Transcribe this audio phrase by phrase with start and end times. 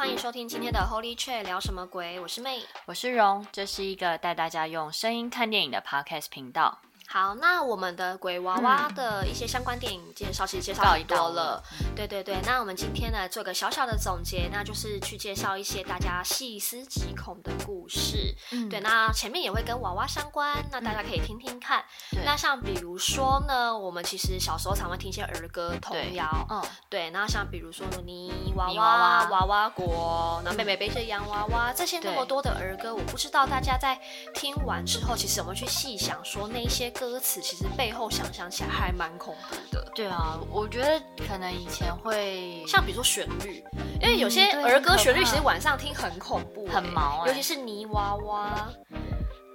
[0.00, 2.18] 欢迎收听今天的 Holy Chat 聊什么鬼？
[2.20, 6.78] 我是妹我是荣，这是一个带大家用声音看电影的 Podcast 频道。
[7.12, 11.60] 好，那我们的鬼娃娃的一些相关电影介绍，其实介绍很多了。
[11.96, 18.32] 对对对，那我们今天呢，做个小小的总结，那就是去介绍一些大家细思极恐的故事。
[18.52, 21.84] 嗯，对，那前面也会跟娃娃相关，那大家可以听听看。
[22.12, 26.46] 嗯、那像比如说呢，我们其实小时候常会听一些儿歌童谣。
[26.48, 34.00] 嗯，对，那像比如说泥娃娃、娃娃国，那妹妹背着洋娃娃，这些那么多的儿歌，我不知道大家在
[34.32, 36.88] 听完之后，其实有没有去细想说那些。
[37.00, 39.90] 歌词其实背后想象起来还蛮恐怖的。
[39.94, 43.64] 对啊，我觉得可能以前会像比如说旋律，
[44.02, 48.68] 因为有些儿歌旋律其实晚上听很恐怖，欸，很毛，欸，尤其是泥娃娃。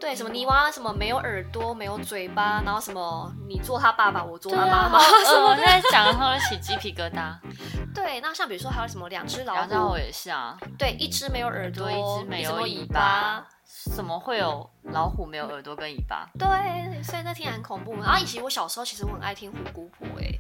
[0.02, 7.38] 对，什么泥娃娃，什么没有耳朵，没有嘴巴，然后什么你做他爸爸，我做他妈妈， 什么在讲的时候起鸡皮疙瘩。
[7.94, 10.58] 对，那像比如说还有什么两只老虎，两只老虎也是啊。
[10.80, 13.48] 对，一只没有耳朵，一只没有尾巴。
[13.96, 16.30] 怎么会有老虎没有耳朵跟尾巴？
[16.38, 17.94] 对，所以那听很恐怖。
[18.02, 20.38] 然后以及我小时候其实我很爱听虎姑婆，哎，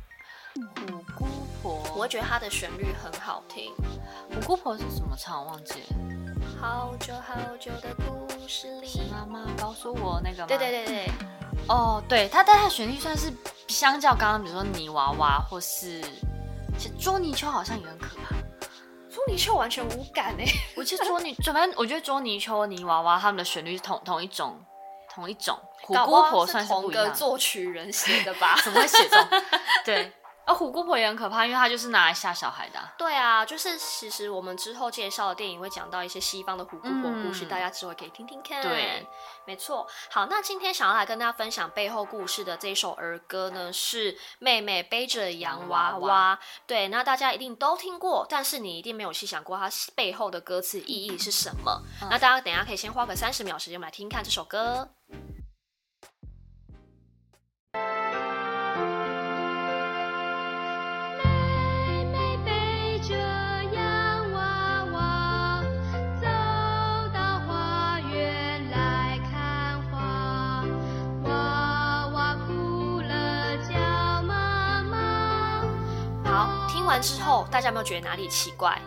[0.92, 1.25] 虎姑
[1.64, 3.72] 婆，我觉得它的旋律很好听。
[4.33, 5.42] 虎姑婆是什么唱？
[5.42, 5.86] 我忘记了。
[6.59, 10.48] 好久好久的故事里，是妈妈告诉我那个吗？
[10.50, 11.11] 对对对对。
[11.70, 13.31] 哦，对，它但它旋律算是
[13.70, 16.02] 相较刚刚比如说泥娃娃或是，
[16.77, 18.35] 其实捉泥鳅好像也很可怕。
[19.15, 20.43] 捉泥鳅完全无感哎，
[20.76, 24.59] 我觉得捉泥，反正我觉得捉泥鳅、泥娃娃他们的旋律是同同一种，
[25.09, 25.58] 同一种。
[25.81, 28.59] 虎姑婆算是同一个作曲人写的吧？
[28.61, 29.42] 怎么会写这种？
[29.86, 30.11] 对。
[30.45, 32.94] 而、哦、虎姑婆也很可怕，因为她就是拿来吓小孩的、啊。
[32.98, 38.61] 对啊，就是其实我们之后介绍的电影会讲到一些西方的虎姑婆故事，嗯、大家之后可以听听看。
[38.61, 39.08] 对，
[39.45, 39.88] 没错。
[40.11, 46.39] 好，那今天想要来跟大家分享背后故事的这一首儿歌呢，是妹妹背着洋娃娃。
[46.67, 51.82] 对，那大家一定都听过，但是你一定没有细想过它背后的歌词意义是什么。
[52.04, 54.88] 嗯、那大家等一下可以先花个三十秒时间，我们来听看这首歌。
[76.95, 78.82] 完之后，大家有没有觉得哪里奇怪？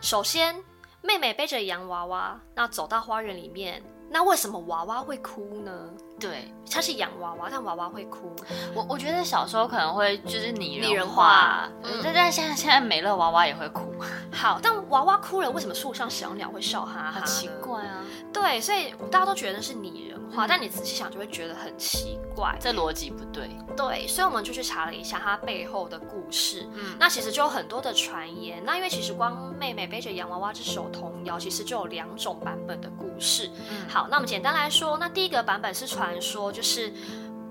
[0.00, 0.52] 首先，
[1.00, 3.80] 妹妹背着洋娃娃，那走到花园里面，
[4.10, 5.72] 那为什么娃娃会哭呢？
[6.18, 8.34] 对，它是洋娃娃，但娃娃会哭。
[8.74, 13.94] 我我觉得小时候可能会就是拟人，人化，嗯，但现在现在美乐，娃娃也会哭。
[14.32, 17.12] 好，但娃娃哭了，为什么树上小鸟会笑哈哈？
[17.12, 18.02] 很奇怪啊。
[18.32, 20.11] 对，所以大家都觉得是拟人
[20.48, 23.50] 但你仔细想就会觉得很奇怪，这逻辑不对。
[23.76, 26.68] 对，所以我们就去查了一下它背后的故事。
[26.74, 28.62] 嗯，那其实就有很多的传言。
[28.64, 33.50] 那因为其实光妹妹背着洋娃娃这首童谣，其实就有两种版本的故事。
[33.70, 36.92] 嗯，好，那我们简单来说，那第一个版本是传说，就是。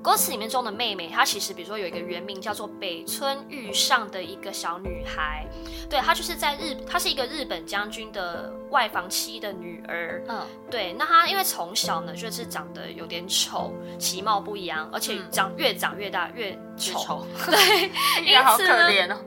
[0.02, 5.46] 歌词里面中的妹妹，她其实比如说有一个原名叫做北村玉上的一个小女孩，
[5.90, 10.42] 对，她就是在日，她是一个日本将军的外房妻的女儿，嗯，
[10.72, 17.92] 对，那她因为从小呢就是长得有点丑，其貌不扬，而且长越长越大越丑， 对，
[18.26, 19.18] 因此好可怜哦，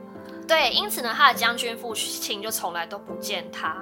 [0.45, 3.81] 对，因此呢，她的将军父亲就从来都不见她，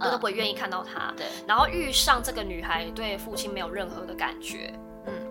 [0.00, 4.72] 都都不会愿意看到她，对，然后遇上这个女孩对父亲没有任何的感觉。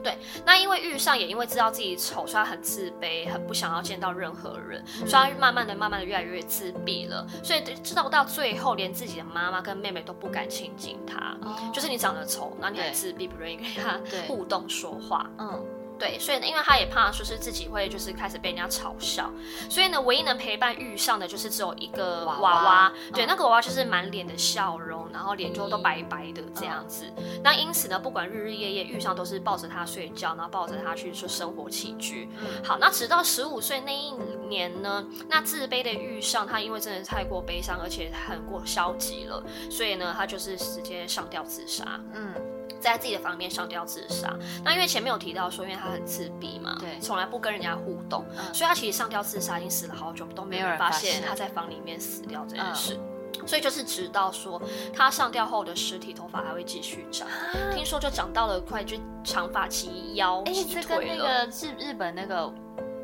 [0.04, 7.26] 对，那因为遇上也因为知道自己丑，所以他很自卑，很不想要见到任何人，所以他慢慢的、慢慢的越来越自闭了。
[7.44, 11.38] 所以知道到最后，连自己的妈妈跟妹妹都不敢亲近他，
[11.74, 15.30] 就是你长得丑，那你很自闭，不愿意跟他互动说话。
[15.38, 15.64] 嗯，
[16.02, 19.30] 对，所以呢，因为他也怕说是自己会就是开始被人家嘲笑，
[19.70, 27.06] 所以呢，唯一能陪伴遇上的就是只有一个娃娃，娃娃对，嗯、那个娃娃就是满脸的笑容，然后脸就都白白的这样子。
[27.18, 32.28] 嗯、那因此呢，不管日日夜夜，遇上都是抱着他睡觉，然后抱着他去说生活起居。
[32.40, 34.12] 嗯，好，那直到十五岁那一
[34.50, 41.86] 年呢，那自卑的遇上，他因为真的太过悲伤，而且很过消极了，所以呢，他就是直接上吊自杀。
[42.16, 42.34] 嗯。
[42.82, 44.36] 在自己的房面上吊自杀。
[44.64, 53.00] 那因为前面有提到说，因为他很自闭嘛，对，从来不跟人家互动，嗯、所以他其实上吊自杀已经死了好久，都没有人发现他在房里面死掉这件事。
[53.40, 54.62] 嗯、所以就是直到说
[54.94, 60.80] 他上吊后的尸体头发还会继续长，啊、听说就长到了快就长发及腰及腿了。
[60.80, 62.52] 哎，这跟那个日日本那个。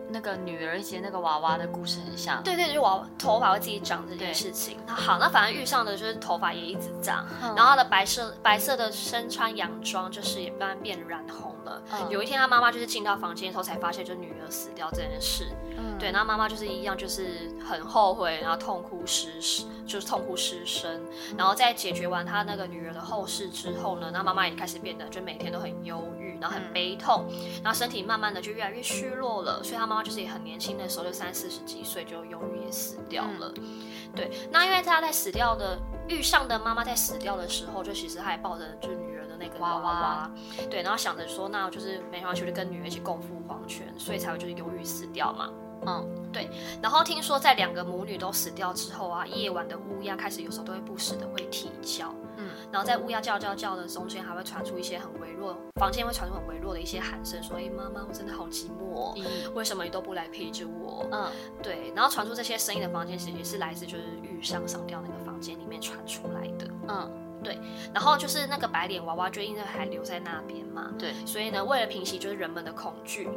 [0.09, 4.77] 那个女儿以及那个娃娃的故事很像，对对，就娃娃头发会自己长这件事情。
[4.87, 11.81] 那好，那反正遇上的就是头发也一直长，嗯、然后她的白色白色的身穿洋装就是也慢慢变染红了。
[11.91, 15.49] 嗯、有一天她妈妈就是进到房间的时候才发现，就女儿死掉这件事。
[15.77, 21.01] 嗯、对，那妈妈就是一样，就是很后悔，然后痛哭失声，就是痛哭失声。
[21.37, 26.03] 然后在解决完她那个女儿的后事之后呢，那妈妈也开始变得就每天都很忧
[26.37, 29.63] 郁，然后很悲痛，嗯、然后身体慢慢的就越来越虚弱了。
[29.63, 33.51] 所以他妈妈就是也很年轻的时候，就三四十几岁就忧郁也死掉了。
[33.57, 33.63] 嗯、
[34.15, 40.31] 对，那因为他在死掉的遇上的妈妈在死掉的时候，就其实他还抱着就是女儿的那个娃娃，
[40.69, 45.49] 对，然后想着说，那就是没办法，就是跟女儿一起共赴黄泉，所以才会就是忧郁死掉嘛。
[45.85, 46.49] 嗯，对。
[46.81, 52.13] 然后听说在两个母女都死掉之后啊，夜晚的乌鸦开始有时候都会不时的会啼叫。
[52.67, 61.31] 嗯，然后在乌鸦叫叫叫的中间，还会传出一些很微弱，房间会传出很微弱的一些喊声，说：“哎，妈妈，我真的好寂寞，嗯、为什么你都不来陪着我？”嗯，
[61.63, 61.91] 对。
[61.95, 66.67] 然后传出这些声音的房间，其实是来自就是玉上上吊那个房间里面传出来的。
[66.87, 67.11] 嗯，
[67.43, 67.57] 对。
[67.93, 70.93] 然后就是那个白脸娃娃，就因为还留在那边嘛。
[70.97, 71.13] 对。
[71.25, 73.29] 所以呢，为了平息就是人们的恐惧。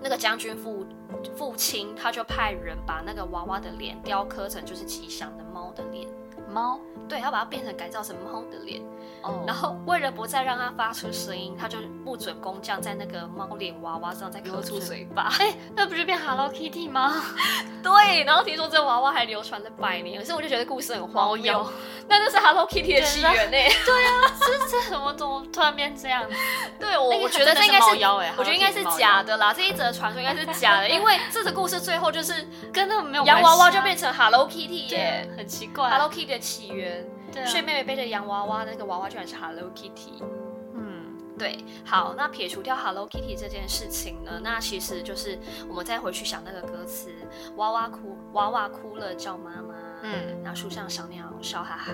[0.00, 0.86] 那个将军父
[1.34, 6.06] 父亲，他就派人把那个娃娃的脸雕刻成就是吉祥的猫的脸，
[6.52, 6.78] 猫，
[7.08, 8.80] 对，他把它变成改造成猫的脸。
[9.22, 15.32] 哦，然后为了不再让它发出声音，他就不准工匠在那个猫脸娃娃上再抠出嘴巴。
[15.40, 17.20] 哎， 那不就变 Hello Kitty 吗？
[17.82, 21.66] 对，然后听说这娃娃还流传了百年，可是我就觉得故事很荒谬。
[22.08, 23.50] 那那是 Hello Kitty 的起源呢？
[23.84, 26.24] 对啊，这这怎么怎么突然变这样？
[26.78, 27.86] 对，我我觉得这应该是，
[28.36, 29.52] 我觉得应该是假的啦。
[29.52, 35.90] 这一则传说应该是假的，因为这个故事最后就是跟那个没有洋娃娃就变成 Hello Kitty 耶，很奇怪。
[35.90, 37.06] Hello Kitty 的起源。
[37.46, 40.22] 睡妹妹背着洋娃娃，那个娃娃居然是 Hello Kitty。
[40.74, 41.64] 嗯，对。
[41.84, 45.38] 好，那撇除掉 Hello Kitty 这件事情呢，那其实就是
[45.68, 47.12] 我们再回去想那个歌词：
[47.56, 49.74] 娃娃哭，娃娃哭了叫妈妈。
[50.02, 51.92] 嗯，然后树上小鸟笑哈哈。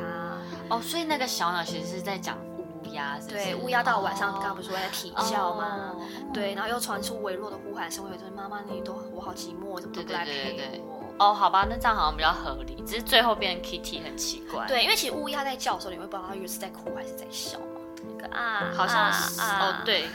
[0.70, 3.35] 哦，所以那个小鸟其实是在讲乌鸦，是是？
[3.35, 5.96] 对，乌鸦到晚上刚刚不是会在啼叫吗？
[6.32, 11.03] 对，然后又传出微弱的呼喊声，我说妈妈，你都我好寂寞，怎么都不来陪我？
[11.19, 14.66] 哦，好吧，那这样好像比较合理，只是最后变成 Kitty 很奇怪。
[14.66, 17.81] 对，因为其实乌鸦在叫的时候，你会不知道它是在哭还是在笑嘛？
[18.19, 20.08] 那个啊，好像是哦，对，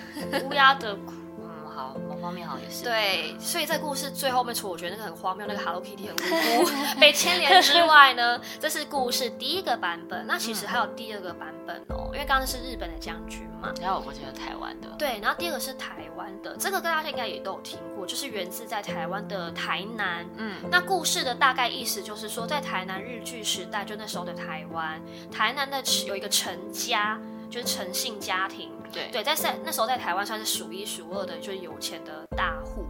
[0.43, 1.18] 乌鸦的哭，嗯，
[1.79, 2.83] 好，某方面好像也是。
[2.83, 6.13] 对，所以在故事最后面，除了我觉得那个很荒谬，那个 Hello Kitty 很
[6.59, 10.27] 无辜 被牵连之外呢，这是故事第一个版本。
[10.27, 14.89] 那其实还有第二个版本哦，因为刚刚是日本的将军嘛，然后我记得台湾的。
[14.97, 20.27] 对，然后第二个是台湾的，这个大家应该也都有听过，就是源自在台湾的台南。
[20.35, 27.17] 嗯，那故事的大概意思就是说，在台南日据时代，就那时候的台湾，台南的有一个陈家，
[27.49, 28.71] 就是诚信家庭。
[28.91, 32.85] 对对，在在那时候在台湾算是数一数二的，就是有钱的大户。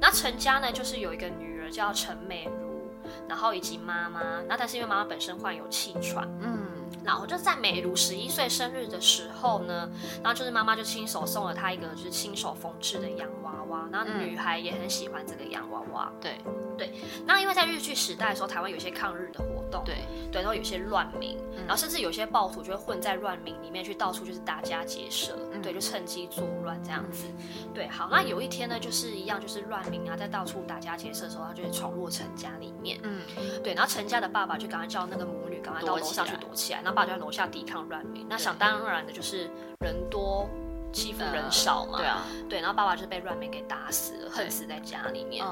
[0.00, 2.90] 那陈家呢，就是有一个女儿叫陈美如，
[3.28, 4.20] 然后以及妈妈。
[4.48, 6.73] 那但是因为妈妈本身患有气喘，嗯。
[7.04, 9.90] 然后就在美如十一岁生日的时候呢，
[10.22, 16.12] 然后就是妈妈就亲手送了她一个就是亲手缝制的洋娃娃，然后女孩也很喜欢这个洋娃娃。
[16.20, 16.38] 对
[16.76, 16.92] 对，
[17.24, 19.98] 那因为在日据时代的时候，台湾有些抗日的活动，对
[20.32, 27.26] 对，然后有些乱民，然后甚至有些暴徒就会混在乱民里面去到处就是打家劫舍，对，就趁机作乱这样子。
[27.72, 33.22] 对，好，那有一天呢，就是一样就是乱民啊，在到处打家劫舍的时候，他就会闯入陈家里面，嗯，
[33.62, 36.94] 对，然后陈家的爸爸就赶快叫那个母女赶快到楼上去躲起来，然后。
[36.94, 40.48] 爸就在楼下抵抗乱民，那想当然的就是人多
[40.92, 45.44] 欺负人少嘛，对啊，对，然后爸爸就被乱民给打死了，恨死在家里面。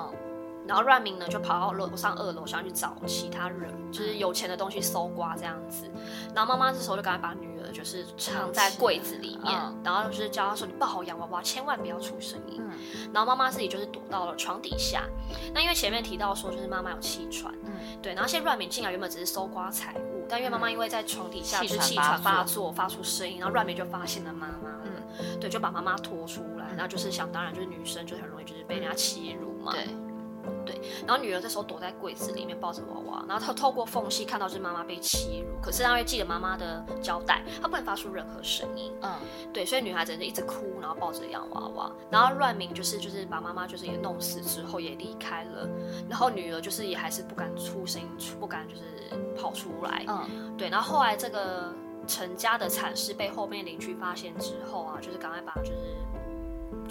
[0.68, 5.90] 然后乱民呢就跑到楼上二楼想去找其他人，就是有钱的东西搜刮这样子。
[6.32, 12.62] 然后妈妈这时候就赶快把女儿就是藏在柜子里面，然后就是教他说：“你抱好洋娃娃，千万不要出声音。”
[13.12, 15.04] 然后妈妈自己就是躲到了床底下。
[15.54, 20.26] 那因为前面提到说就是妈妈有气喘，嗯，对，然后现在乱敏进来原本只是搜刮财物。
[20.28, 29.86] 但因为妈妈因为在床底下就是气喘发作，发出声音，然后乱敏就发现了妈妈，嗯，对，就把妈妈拖出来，然后就是想当然就是女生就很容易就是被人家欺辱嘛，对。
[30.64, 38.92] 对，然后女儿这时候躲在柜子里面抱着娃娃，然后她透过缝隙看到是妈妈被欺辱，可是她会记得妈妈的交代，她不能发出任何声音。
[39.02, 39.12] 嗯，
[39.52, 45.68] 对，所以女孩子就一直哭，然后抱着洋娃娃，然后乱明就是就是把妈妈就是也弄死之后也离开了，
[46.08, 48.08] 然后女儿就是也还是不敢出声音，
[48.38, 48.82] 不敢就是
[49.36, 50.04] 跑出来。
[50.08, 51.72] 嗯，对，然后后来这个
[52.06, 55.72] 陈家的惨事被后面邻居发现之后啊，就是赶快把就是。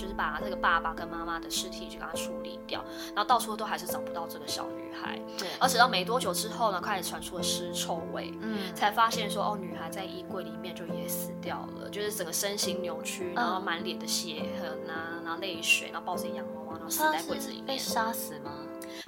[0.02, 5.20] 就是把这个爸爸跟妈妈的尸体就给他处理掉，然后到处都还是找不到这个小女孩。
[5.38, 17.66] 对，而直到没多久之后呢，开始传出了尸臭味，嗯，才发现说哦，女孩在衣柜里面就也死掉了，就是整个身形扭曲，然后满脸的血痕啊，然后泪水，然后抱着洋娃娃，然后死在柜子里面。
[17.68, 18.52] 被杀死吗？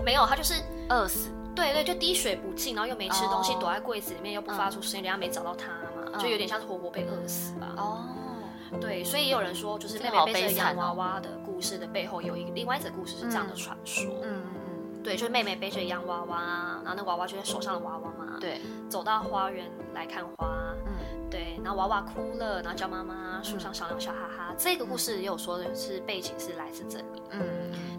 [0.06, 0.54] 没有，他就是
[0.90, 1.32] 饿死。
[1.56, 7.74] 对对，就滴水不进，然后又没吃东西，躲在柜子里面又不发出声音，人家没找到他嘛，就有点像是活活被饿死吧。
[7.78, 8.06] 哦。
[8.80, 14.12] 对，所以也有人说，就是妹妹背着洋娃娃的故事的背后有一个另外一则故事是这样的传说。
[14.24, 18.38] 嗯嗯对，就是妹妹背着洋娃娃，然后那娃娃就是手上的娃娃嘛。
[18.40, 18.62] 对。
[18.90, 20.74] 走到花园来看花。
[20.86, 21.30] 嗯。
[21.30, 24.56] 对，然后娃娃哭了，然后叫妈妈，树上小鸟笑哈哈。
[24.58, 27.22] 这个故事也有说的是背景是来自这里。
[27.32, 27.42] 嗯。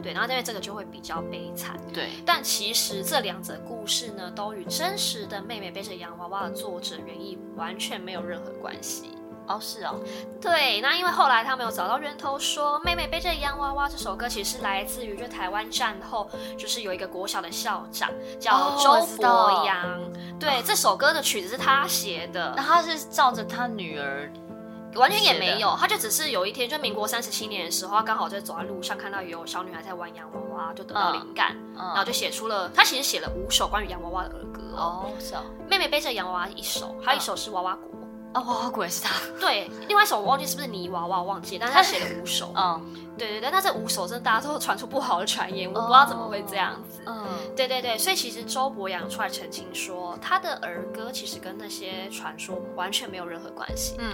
[0.02, 1.78] 对，然后因为这个就会比较悲惨。
[1.92, 2.08] 对。
[2.24, 9.10] 但其实这两则故事呢，都与真实的妹妹背着洋娃娃的作者原意完全没有任何关系。
[9.46, 10.00] 哦，是哦，
[10.40, 18.10] 对，那因为后来他们有找到源头说，说妹妹背着洋娃娃这首歌其实是来自于就台湾战后，就是有一个国小的校长
[18.40, 24.32] 叫周伯阳，哦、对，哦、这首歌的曲子是他写的，那他是照着他女儿，
[24.94, 37.93] 完全也没有，他就只是有一天就民国三十七年的时候，他刚好在走在路上看到有小女孩在玩洋娃娃，就得到灵感，嗯嗯、然后就写出了，他其实写了五首关于洋娃娃的儿歌哦，是哦，妹妹背着洋娃娃一首，还有一首是娃娃国。
[38.34, 39.14] 哦，娃娃国也是他。
[39.40, 42.52] 对，另外一首我忘记是不是泥娃娃，忘记，但是他 写了五首。
[42.56, 42.80] 嗯，
[43.16, 47.00] 对对对，那这五首真的大家都传出不好的传言，我不知道怎么会这样子。
[47.06, 47.26] 嗯，
[47.56, 53.94] 对对对，所以其实周伯阳出来澄清说，他的儿歌其实跟那些传说完全没有任何关系。
[53.98, 54.12] 嗯，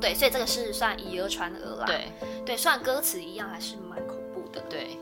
[0.00, 1.86] 对，所以这个是算以讹传讹啦。
[1.86, 2.12] 对
[2.44, 4.60] 对，虽然歌词一样，还是蛮恐怖的。
[4.68, 4.98] 对。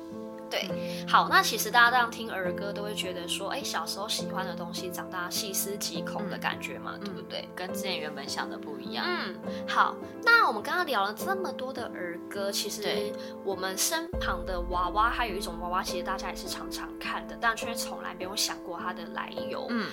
[0.49, 0.69] 对，
[1.09, 7.49] 好，那其实大家这样听儿歌都会觉得说，哎，小时候喜欢的东西，长大细思极恐的感觉嘛，嗯、对不对？
[7.55, 9.05] 跟之前原本想的不一样。
[9.07, 9.35] 嗯，
[9.69, 13.13] 好，那我们刚刚聊了这么多的儿歌，其实
[13.45, 19.67] 我们身旁的娃娃，还有一种娃娃，其实大家也是常常看的，但却从来没有想过它的来由。
[19.71, 19.87] 嗯。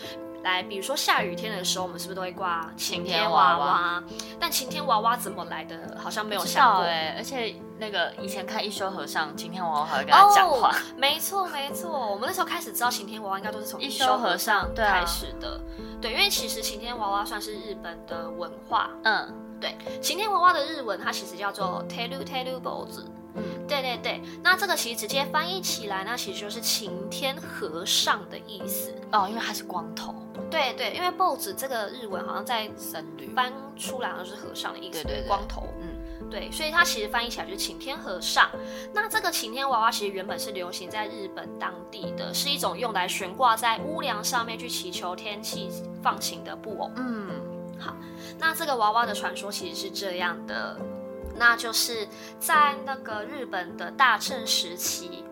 [0.44, 4.04] 来，比如说下雨天的时候，我们是不是都会挂晴天娃娃？
[4.40, 5.98] 但晴天娃娃怎么来的？
[5.98, 7.16] 好像没有想过哎。
[7.18, 10.76] 而且那个以前看一休和尚，晴天娃娃还会跟他讲话。
[10.98, 15.60] 没错没错，我们那时候开始知道晴天娃娃应该都是从一休和尚开始的。
[16.02, 18.90] 对，因为其实晴天娃娃算是日本的文化。
[19.04, 23.06] 嗯，对，晴天娃娃的日文它其实叫做 teru teru bozu。
[23.36, 30.14] 嗯，对对对，那这个其实直接翻译起来，那其实就是晴天和尚的意思哦，因为他是光头。
[30.54, 35.68] 对对，因为 BOSS 这个日文好像在僧侣翻出来好像是和尚的意思，对对对，光头。
[35.82, 38.50] 嗯，对，所以它其实翻译起来就是晴天和尚。
[38.94, 45.70] 那这个晴天娃娃其实原本是流行在日本当地的，是一种用来悬挂在屋梁上面去祈求天气
[46.02, 46.92] 放晴的布偶。
[46.98, 47.30] 嗯，
[47.80, 47.96] 好，
[48.38, 50.78] 那这个娃娃的传说其实是这样的。
[51.36, 52.08] 那就是
[52.40, 55.24] 在那个日本的大正时期，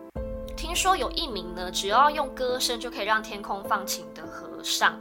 [0.56, 4.96] 听说有一名呢，只要用歌声就可以让天空放晴的和尚。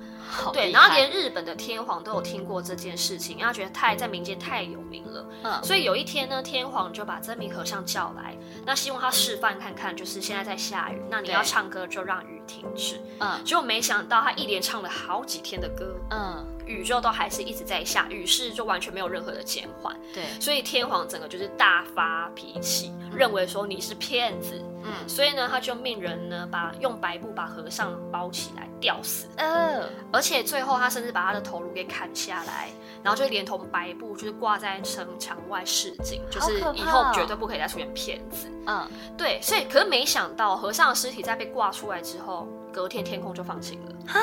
[0.53, 5.25] 对，然后连日本的天皇都有听过这件事情，因为他觉得太在民间太有名了。
[5.43, 8.33] 嗯，所以有一天呢，天皇就把真名和尚叫来，
[8.65, 13.01] 那希望他示范看看，就是现在在下雨，那你要唱歌就让雨停止。
[13.19, 15.93] 嗯，结果没想到他一连唱了好几天的歌。
[16.11, 16.47] 嗯。
[16.71, 19.95] 宇宙都还是一直在下，雨势就完全没有任何的减缓。
[20.13, 24.59] 对，所以天皇整个就是大发脾气，嗯、认为说你是骗子。
[24.83, 29.27] 嗯，所以呢，他就命人呢把用白布把和尚包起来吊死。
[29.35, 32.69] 嗯，而且最后他甚至把他的头颅给砍下来，
[33.03, 38.47] 然后就连同白布就是挂在城墙外示警，就是以后绝对不可以再出现骗子。
[38.65, 43.93] 嗯，对，所以可是没想到和尚的尸体在被挂出来之后，隔天天空就放晴了。
[44.07, 44.19] 哈。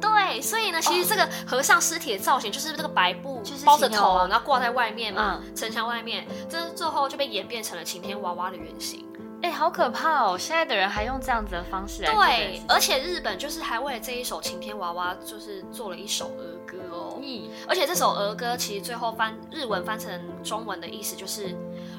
[0.00, 9.04] 对，所以呢，其实这个和尚尸体的造型就是这个白布包着头，然后挂在外面嘛，城墙外面，这最后就被演变成了晴天娃娃的原型。
[9.42, 10.36] 哎，好可怕哦！
[10.38, 12.12] 现在的人还用这样子的方式来。
[12.12, 17.18] 对，而且日本就是还为了这一首晴天娃娃，就是做了一首儿歌哦。
[17.22, 21.54] 嗯，而且这首儿歌其实最后翻日文翻成中文的意思就是。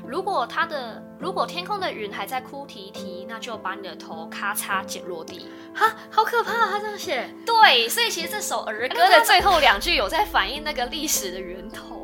[0.08, 5.48] 如果它的如果天空的云还在哭啼啼，那就把你的头咔嚓剪落地。
[5.76, 6.52] 哈，好可怕！
[6.68, 7.30] 他这样写。
[7.46, 11.97] 对，所以其实这首儿歌的最后两句有在反映那个历史的源头。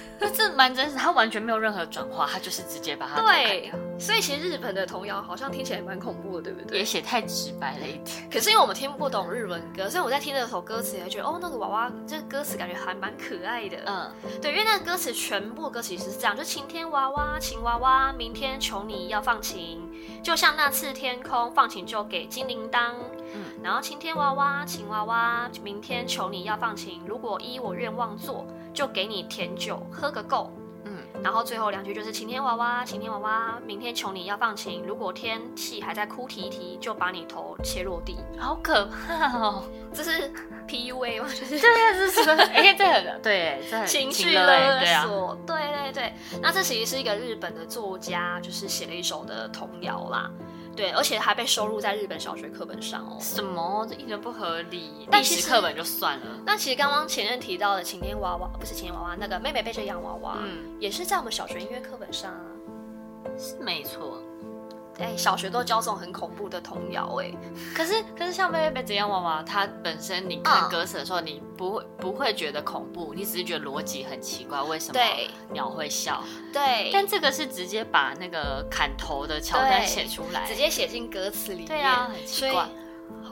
[0.20, 3.72] 哎，这蛮真实，他完全没有任何转化，他就是直接把它对。
[3.98, 6.78] 所以其实日本的童谣好像听起来蛮恐怖的，对不对？
[6.78, 8.28] 也写太直白了一点。
[8.30, 13.78] 可是因为我们听不懂日文歌，所以我在听这首歌词也觉得，哦，那个娃娃这个歌词感觉还蛮可爱的。
[13.86, 19.88] 嗯，对，因为那个歌词全部歌词是这样，就晴天娃娃，晴娃娃，明天求你要放晴，
[20.22, 22.92] 就像那次天空放晴就给金铃铛。
[23.34, 30.50] 嗯，然后晴天娃娃，晴娃娃，明天求你要放晴，如果依我愿望做，就给你甜酒喝个够。
[30.84, 38.18] 嗯，然后最后两句就是晴天娃娃，晴天娃娃，明天求你要放晴，如果天气还在哭啼啼，就把你头切落地。
[38.36, 39.62] 好可怕哦！
[39.94, 40.32] 这是
[40.66, 41.28] PUA 吗？
[41.28, 45.38] 就是这是哎，这很对，这很情绪勒索。
[45.46, 50.28] 对对对，那这其实是一个日本的作家，就是写了一首的童谣啦。
[50.74, 53.18] 对，而且还被收录在日本小学课本上哦。
[53.20, 53.86] 什么？
[53.88, 55.06] 这一点不合理。
[55.10, 56.26] 历史课本就算了。
[56.46, 62.46] 那其实刚刚前任提到的晴天娃娃，不是晴天娃娃，那个妹妹背着洋娃娃，嗯，也是在我们小学音乐课本上啊。
[63.36, 64.21] 是没错。
[65.02, 67.30] 哎，小学都教这种很恐怖的童谣哎，
[67.74, 75.00] 可是可是像妹妹背着洋娃娃，它本身你看歌词的时候，你不会不会觉得恐怖，你只是觉得逻辑很奇怪，为什么
[75.50, 76.22] 鸟会笑？
[76.52, 82.68] 对，但这个是直接把那个砍头的桥段写出来，直接写进歌词里面，对啊，很奇怪。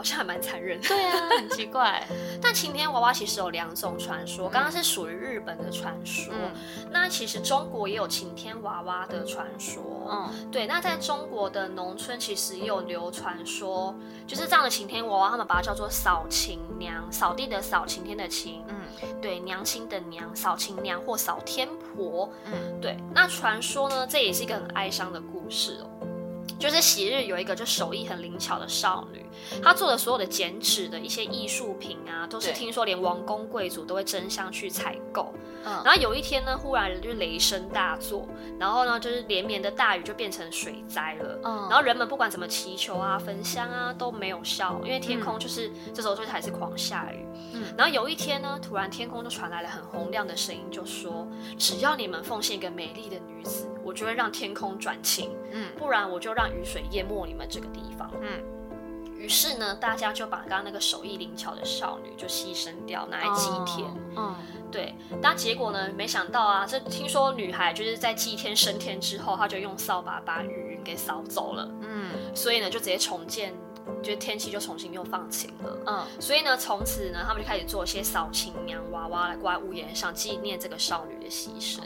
[0.01, 2.03] 好像还蛮残忍的，对啊，很奇怪。
[2.41, 6.55] 但晴天娃娃其实有两种传说，刚刚是属于日本的传说，嗯、
[6.91, 10.09] 那其实中国也有晴天娃娃的传说。
[10.11, 10.67] 嗯，对。
[10.67, 13.95] 那在中国的农村其实也有流传说，
[14.27, 18.65] 就是这样的晴天娃娃，他们把它叫做扫晴娘，扫地的扫，晴天的晴。
[18.69, 22.33] 嗯，对，娘亲的娘，扫晴娘或扫天婆。
[22.47, 22.97] 嗯，对。
[23.15, 25.91] 那传说呢，这也是一个很哀伤的故事哦。
[26.59, 29.25] 就是昔日有一个就手艺很灵巧的少女，
[29.63, 35.33] 她做的所有的剪纸的一些艺术品啊，都是听说连王公贵族都会争相去采购。
[35.63, 38.27] 嗯，然后有一天呢，忽然就雷声大作，
[38.59, 41.39] 然后呢，就是连绵的大雨就变成水灾了。
[41.45, 47.27] 嗯，然后人们不管怎么祈求啊、焚香啊都没有效，因为天空就是、嗯、这时候就还是狂下雨。
[47.53, 53.67] 嗯，然后有一天呢，突然天空就传来了很洪亮的声音，就说：只要你们奉献一个美丽的女子。
[53.83, 58.41] 我就会让天空转晴，嗯，不然我就让雨水淹没你们这个地方，嗯。
[59.21, 63.87] 于是呢，大家就把刚刚那个手艺灵巧的少女就牺牲掉，拿来祭天，
[64.17, 64.35] 嗯，
[64.73, 64.95] 对。
[65.21, 72.09] 但结果呢，没想到啊，这听说女孩就是在祭天升天之后，她就用扫把把雨云给扫走了，嗯。
[72.35, 73.55] 所以呢，就直接重建，
[74.03, 76.07] 就天气就重新又放晴了，嗯。
[76.19, 81.81] 所以呢，从此呢，他们就开始做一些扫晴娘娃娃来挂在屋檐上，纪念这个少女的牺牲。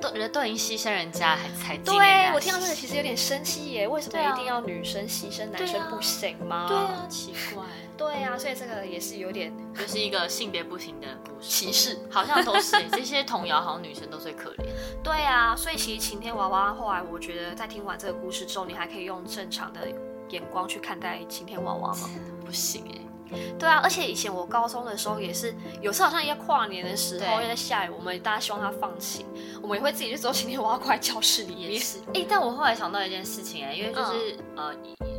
[0.00, 1.94] 都人都已经牺牲人家，还才对
[2.34, 6.66] 我听到这个其实有点生气耶，为什么一定要女生牺牲，男生不行吗？
[6.68, 7.64] 对啊，奇怪。
[7.96, 14.66] 对啊，所以这个也是有点，就是一个性别不平等的故事，歧视好像都是这些童谣，好像女生都最可怜。
[15.02, 19.88] 对啊，所以其实晴天娃娃后来，我觉得在听完这个故事之后，你还可以用正常的
[20.28, 22.10] 眼光去看待晴天娃娃吗？
[22.44, 23.00] 不行哎。
[23.58, 29.26] 对啊，而且以前我高中的时候也是，有时候好像一个跨年的时候，因为在下雨，我们大家希望它放晴，
[29.62, 31.54] 我们也会自己去做晴天娃娃挂在教室里。
[31.54, 34.74] 也是，哎，但我后来想到一件事情哎，因为就是、嗯、呃，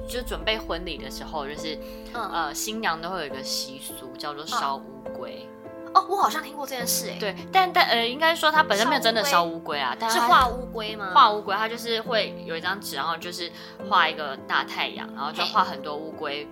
[0.07, 1.75] 就准备婚礼的时候，就是、
[2.13, 5.47] 嗯、呃，新娘都会有一个习俗叫做烧乌龟。
[5.93, 7.17] 哦，我好像听过这件事哎。
[7.17, 11.11] 对，但但呃，应该说它本身没有真的烧乌龟啊，但是画乌龟吗？
[11.13, 13.51] 画乌龟，它就是会有一张纸，然后就是
[13.89, 16.47] 画一个大太阳，然后就画很多乌龟。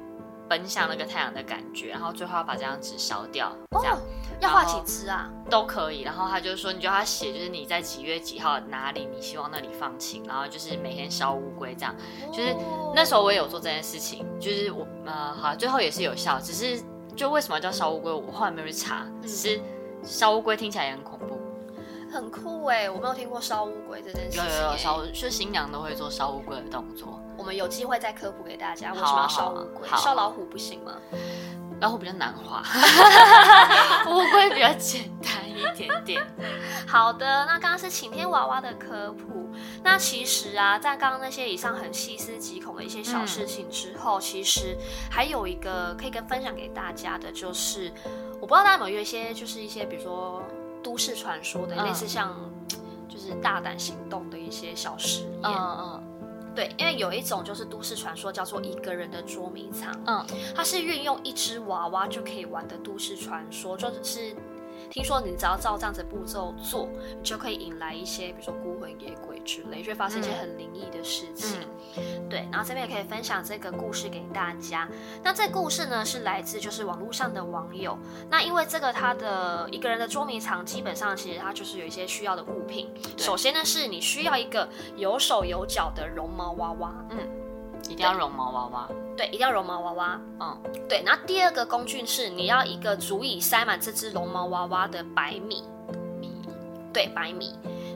[0.47, 4.01] 奔向那个太阳的感觉，然后最后要把这张纸烧掉，这样、哦、
[4.39, 5.29] 要画几支啊？
[5.49, 6.01] 都可以。
[6.01, 11.95] 然后他就说，你就要写，就是你在几月几号哪里，你希望那里放晴，然后就是每天烧乌龟这样。
[12.31, 12.55] 就是
[12.93, 16.39] 那时候我也有做这件事情，就是我呃好，最后也是有效。
[16.39, 16.81] 只是
[17.15, 19.05] 就为什么叫烧乌龟，我后来没有去查。
[19.21, 19.59] 只是
[20.03, 21.39] 烧乌龟听起来也很恐怖，
[22.15, 24.43] 很酷哎，我没有听过烧乌龟这件事情。
[24.43, 27.21] 有有有烧，就新娘都会做烧乌龟的动作。
[27.37, 29.87] 我们有机会再科普给大家，为什么要烧乌龟？
[29.97, 30.93] 烧老虎不行吗？
[31.81, 32.63] 老虎比较难画，
[34.09, 36.25] 乌龟比较简单一点点。
[36.87, 39.51] 好的，那刚刚是晴天娃娃的科普。
[39.83, 44.77] 那其实啊，在刚刚那些以上很细思极恐的一些小事情之后，嗯、其实
[45.11, 47.91] 还有一个可以跟分享给大家的，就是
[48.39, 50.41] 我不知道大家有没有一些，就是一些比如说
[50.85, 52.35] 都市传说的，嗯、类似像
[53.09, 55.41] 就是大胆行动的一些小实验。
[55.43, 56.03] 嗯嗯。
[56.53, 59.91] 对，因为有一种就是都市传说，叫做一个人的捉迷藏。
[60.05, 60.23] 嗯，
[60.55, 64.35] 它是运用一只娃娃就可以玩的都市传说，就是
[64.89, 71.59] 听说你只要照这样子步骤做，你就可以引来一些，比如说孤魂野鬼之类，就会发生一些很灵异的事情。
[71.97, 74.87] 嗯、对，然后这边也可以分享这个故事给大家。
[75.23, 77.97] 那这故事呢，是来自就是网络上的网友。
[78.29, 82.89] 那因为这个他的一个人的捉迷藏，基本上其实他就是有一些需要的物品。
[83.17, 86.93] 首先呢，是你需要一个有手有脚的绒毛娃娃。
[87.11, 87.19] 嗯，
[87.89, 88.89] 一定要绒毛娃娃。
[89.15, 90.19] 对，一定要绒毛娃娃。
[90.39, 90.57] 嗯，
[90.89, 91.01] 对。
[91.05, 95.63] 然后第二个工具是你要一个足以塞满这只绒毛娃娃的白米。
[96.19, 96.31] 米，
[96.91, 97.53] 对，白米。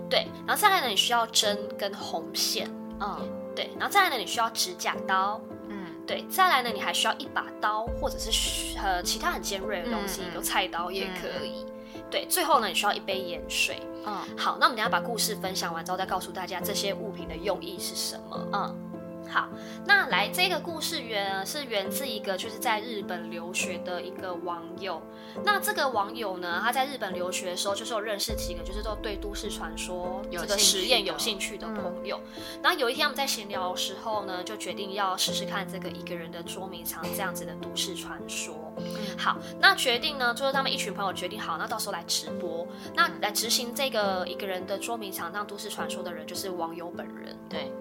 [0.09, 2.69] 对，然后再来呢，你需要针跟红线。
[2.99, 3.17] 嗯，
[3.55, 3.69] 对。
[3.77, 5.41] 然后再来呢，你需要指甲刀。
[5.67, 6.25] 嗯，对。
[6.29, 11.65] 再来呢，你还需要一把刀，或者是呃其他很尖锐的东西，有、嗯、菜刀也可以。
[11.95, 13.81] 嗯、对，最后呢，你需要一杯盐水。
[14.05, 18.47] 嗯，好，那我们等下把故事分享完之后，再告诉大家这些物品的用意是什么。
[18.53, 18.88] 嗯。
[19.29, 19.47] 好，
[19.85, 25.01] 那来这个故事源是源自一个就是在日本留学的一个网友。
[25.43, 32.19] 那这个网友呢，他在日本留学的时候，就是有认识几个就是都对都市传说这个实验有兴趣的朋友。
[32.63, 38.73] 然后有一天我们在闲聊的时候呢，就决定要试试看这个一个人的捉迷藏这样子的都市传说。
[39.17, 47.37] 好，那决定呢，就是他们一群朋友决定好，那到时候来直播，那来执行这个一个人的捉迷藏，当都市传说的人就是网友本人。
[47.47, 47.71] 对。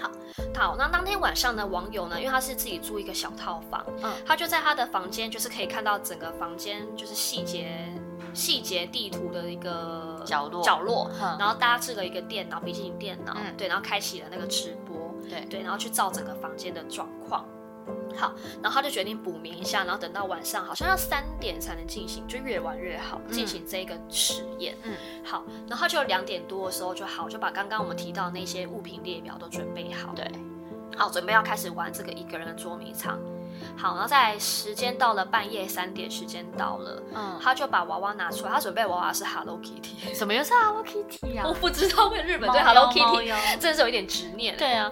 [0.00, 0.10] 好，
[0.54, 7.92] 好，那当天晚上呢，网友呢，因为他是自己租一个小套房，嗯，他就在他的房间，就是可以看到整个房间就是细节
[8.34, 17.44] 细节地图的一个角落角落，嗯，然后搭置了一个电脑，笔记本电脑，嗯，对，然后开启了那个直播，对对，然后去照整个房间的状况。
[18.16, 24.74] 好，然后他就决定补名一下，然后等到晚上好像要三点才能进行，就越晚越好进行这个实验。
[24.84, 30.14] 嗯，好，然后就两点多的时候就好，就把刚刚我们提到那些物品列表都准备好。
[30.14, 30.26] 对，
[30.96, 33.18] 好，准备要开始玩这个一个人的捉迷藏。
[33.76, 41.44] 好，然后在时间到了半夜三点，时间到了，嗯，他就把娃娃拿出来，他准备娃娃是 Hello Kitty，什么又是 Hello Kitty 啊？
[41.46, 44.56] 我不知道，为日本对 Hello Kitty 真的是有一点执念。
[44.56, 44.90] 对啊。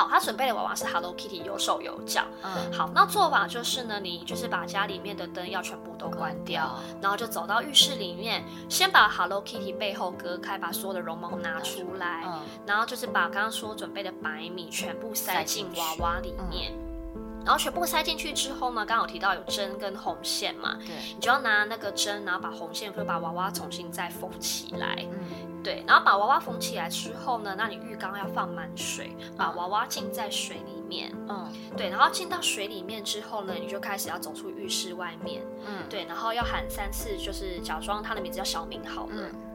[0.00, 2.24] 好，他准备的娃娃是 Hello Kitty，有手有脚。
[2.42, 16.72] 嗯，好，那做法就是呢，你就是把家里面的灯要全部都关掉，然后就走到浴室里面，先把 Hello Kitty 背后隔开，把所有的绒毛拿出来，嗯，然后就是把刚刚说准备的白米全部塞进娃娃里面。
[17.44, 39.12] 然后全部塞进去之后呢，刚好提到有针跟红线嘛，对，你就要拿那个针，然后把红线就把娃娃重新再缝起来，嗯，对，然后把娃娃缝起来之后呢，那你浴缸要放满水，把娃娃浸在水里面，嗯，对，然后浸到水里面之后呢，你就开始要走出浴室外面，嗯，对，然后要喊三次，就是假装他的名字叫小明好了。
[39.14, 39.49] 嗯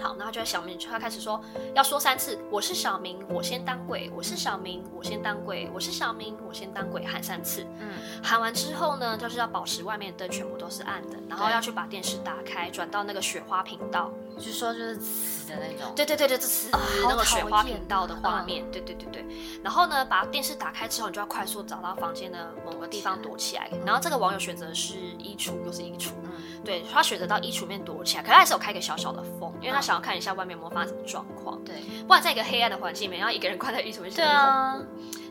[0.00, 1.40] 好，然后就在小明，他开始说，
[1.74, 7.66] 要说三次，我是小明，我先当鬼，我是小明，我先当鬼，我是小明，我先当鬼，喊三次。
[7.78, 15.92] 嗯，喊完之后呢，就是要保持外面灯全部都是暗的，然后要去把电视打开，转到那个雪花频道，就是说就是呲的那种。
[15.94, 16.70] 对对对对，这呲
[17.08, 18.64] 那个雪花频道的画面。
[18.72, 19.26] 对对对对。
[19.62, 23.68] 然后呢，把电视打开之后，你就要快速找到房间的某个地方躲起来。
[23.84, 26.12] 然后这个网友选择是衣橱，又是衣橱。
[26.24, 26.30] 嗯，
[26.64, 29.78] 对，他选择到衣橱面躲起来，可是他还是有开个小小的缝，因为他。
[29.90, 34.78] 想要看一下外面有没有发生什么状况，对，不然在一个黑暗的环境里面，然后一个人关在衣橱里面，对啊，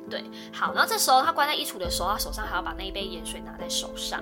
[0.10, 4.22] 对，好，然后这时候他关在衣橱的时候，他手上还要把那一杯盐水拿在手上，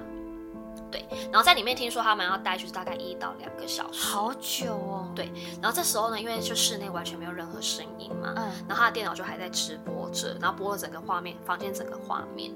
[0.91, 12.52] 对，然后在里面听说他们要待就是大概一到两个小时，好久哦，对，然后这时候呢，因为就室内完全没有任何声音嘛，嗯，然后他的电脑就还在直播着，然后播了整个画面，房间整个画面，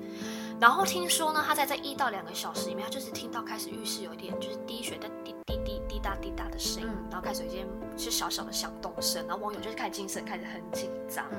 [0.60, 7.66] 然后听说呢，他在这一到两个小时里面，他就是听到开始浴室有一点就是滴水的滴滴滴滴答滴答的声音，嗯、然后开始有一些
[7.98, 11.38] 是小小的响动声，然后网友就是开始精神开始很紧张，嗯，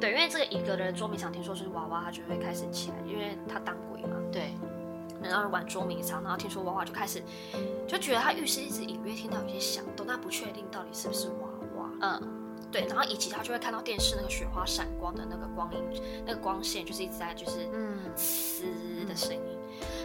[0.00, 4.52] 对，因为这个一个人捉迷藏，听说就是娃娃，他就会开始起来，因为他当鬼嘛，对，
[5.22, 7.22] 然后玩捉迷藏，然后听说娃娃就开始
[7.86, 12.22] 就觉得他浴室一直隐约听到有些响动，但不确定到底是不是娃娃，嗯，
[12.70, 17.98] 对，然后以及他就会看到电视那个雪花闪光的那个光影，那个光线就是一直在就是嗯。
[18.16, 19.40] 嘶的声音。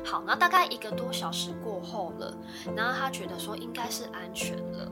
[0.06, 2.38] 好，然后大概一个多小时过后了，
[2.76, 4.92] 然后他觉得说应该是安全了，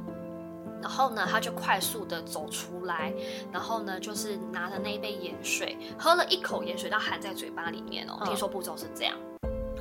[0.81, 3.13] 然后呢，他就快速的走出来，
[3.51, 8.19] 然后呢，就是拿着那一杯盐水，喝了一口盐水，他含在嘴巴里面哦。
[8.25, 9.15] 听说步骤是这样，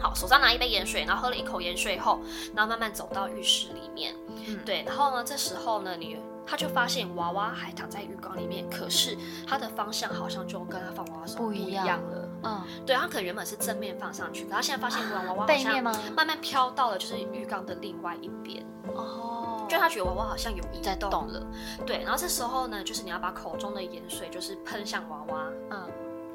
[0.00, 2.20] 好，手上拿一杯盐水，然后喝了一口盐水后，
[2.54, 4.14] 然后慢慢走到浴室里面，
[4.46, 6.18] 嗯，对，然后呢，这时候呢，你。
[6.46, 12.28] 他就发现娃娃还躺在浴缸里面，可是他的方向好像就跟他放娃娃时候不一样了。
[12.42, 18.66] 嗯，对，他可能原本是正面放上去，可他现在发现娃娃好像慢慢飘到了就是浴缸的另外一边。
[18.92, 21.46] 哦，就他觉得娃娃好像有在动了。
[21.86, 25.46] 对，然后这时候呢，就是你要把口中的盐水就是喷向娃娃。
[25.70, 25.88] 嗯。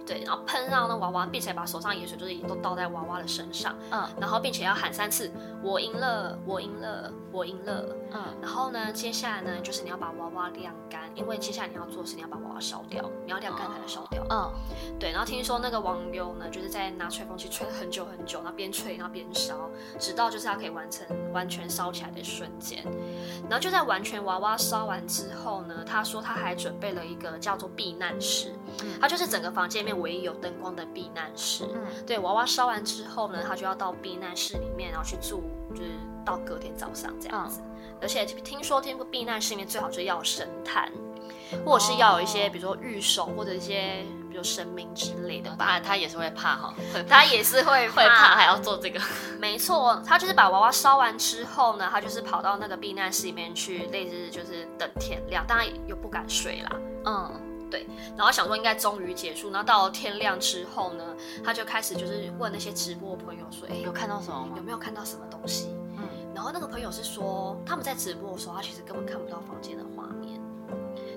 [0.06, 5.32] 对，然后喷上那娃娃，并且把手上的盐水就是也都倒在娃娃的身上，嗯，然后并且要喊三次
[5.63, 14.52] “我赢了，我赢了，我赢了”，嗯，然后呢，接下来呢，就是你要把娃娃晾干，因为接下来你要做的是你要把娃娃烧掉，你要晾干才能烧掉，嗯，
[15.00, 22.84] 对，然后听说那个网友呢，就是在拿吹风机吹了很久很久，然后边吹然后边烧，直到就是他可以完成完全烧起来的瞬间，
[23.50, 35.91] 然后就在完全娃娃烧完之后呢，他说他还准备了一个叫做避难室，嗯，他就是整个房间里面唯一有灯光的避难室，嗯，对，娃娃烧完之后呢，他就要到避难室里面，然后去住，就是
[36.25, 40.91] 到隔天早上这样子，嗯，而且听说这个避难室里面最好就是要有神坛，
[41.65, 46.55] 或者是要有一些比如说御守或者一些比如神明之类的吧，他他也是会怕。
[46.55, 46.73] 哈，
[47.07, 48.99] 他也是会会怕，还要做这个，
[49.39, 56.71] 没错，他就是把娃娃烧完之后呢，他就是跑到那个避难室里面去，类似就是等天亮，当然又不敢睡啦，
[57.05, 57.31] 嗯。
[57.69, 61.04] 对，然后想说应该终于结束，然后到了天亮之后呢，
[61.43, 64.54] 他就开始就是问那些直播的朋友说，哎，有看到什么吗？
[64.58, 65.69] 有没有看到什么东西？
[65.97, 70.39] 嗯，然后那个朋友是说他们在直播的时候，他其实根本看不到房间的画面，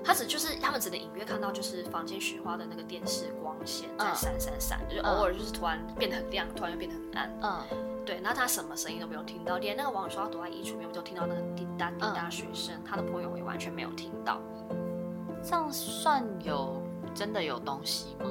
[0.03, 7.39] 他只就是他们只能隐约看到就是房间雪花的那个电视光线在闪闪闪，嗯、就是偶尔就是突然变得很亮，突然又变得很暗。
[7.41, 14.41] 嗯，对，那他什么声音都没有听到，连那个网友说他躲在衣橱里面就听到那个滴答滴答水声，嗯、他的朋友也完全没有听到。
[15.43, 16.81] 这样算有
[17.13, 18.25] 真的有东西吗？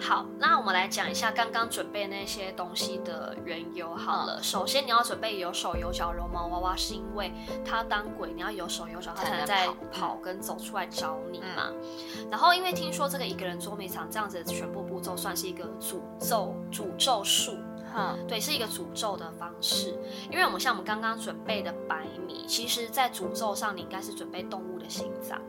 [0.00, 3.94] 好，那我们来讲一下刚刚准备那些东西的缘由。
[3.94, 7.32] 好了，嗯、首先你要准备有手有脚绒毛娃娃，是因为
[7.64, 11.70] 它当鬼，你要有手有脚，它才能在跑跟走出来找你嘛。
[11.70, 17.56] 嗯、然后因为听说这个一个人捉迷藏这样子的全部步骤算是一个诅咒诅咒术，
[17.94, 19.98] 嗯，对，是一个诅咒的方式。
[20.30, 25.40] 因为我们像我们刚刚准备的白米，其实在诅咒上你应该是准备动物的心脏。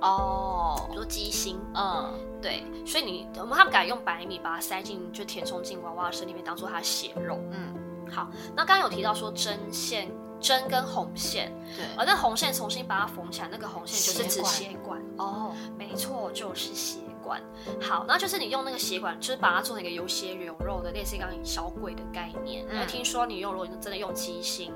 [0.00, 7.38] 哦，比如说鸡心，嗯，对，所以你我们他们敢用白米把它塞进，就填充进娃娃的身里面，当做它的血肉。
[7.50, 7.74] 嗯，
[8.10, 10.10] 好，那刚刚有提到说针线、
[10.40, 15.00] 针跟红线，对，而那红线重新把它缝起来，那个红线就是指血管。
[15.18, 17.40] 哦，没错，就是血管。
[17.80, 22.64] 好，那就是你用那个血管，就是把它做成一个有血有肉的，类似刚刚小鬼的概念。
[22.70, 24.72] 嗯，听说你用，如果你真的用鸡心。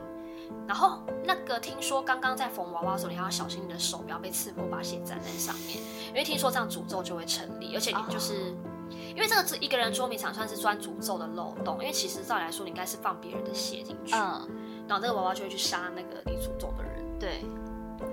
[0.66, 14.48] 然后那个听说刚刚在缝娃娃的时候，你还要小心你的手不要被刺破，把血沾在上面，因为听说这样诅咒就会成立，而且你就是、哦、因为这个一个人捉迷藏算是钻诅咒的漏洞，因为其实照理来说你应该是放别人的血进去，嗯，
[14.88, 17.44] 然后那个娃娃就会去杀那个你诅咒的人，对，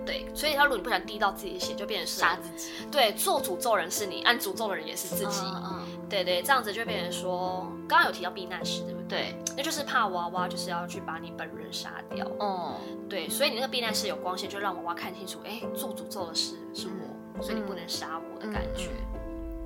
[0.06, 9.34] 对，所以他如果你不想滴到自己的血，就变成杀自己，对，做诅咒人是你，按诅咒的人也是自己，嗯，嗯，对对，这样子就变成说，刚刚有提到避难室，对不对？
[9.46, 12.26] 对，那就是怕娃娃就是要去把你本人杀掉。
[12.40, 18.90] 哦、嗯，对，所以你那个避难室有光线，就让娃娃看清楚，哎，做诅咒的是是我，嗯、所以你不能杀我的感觉。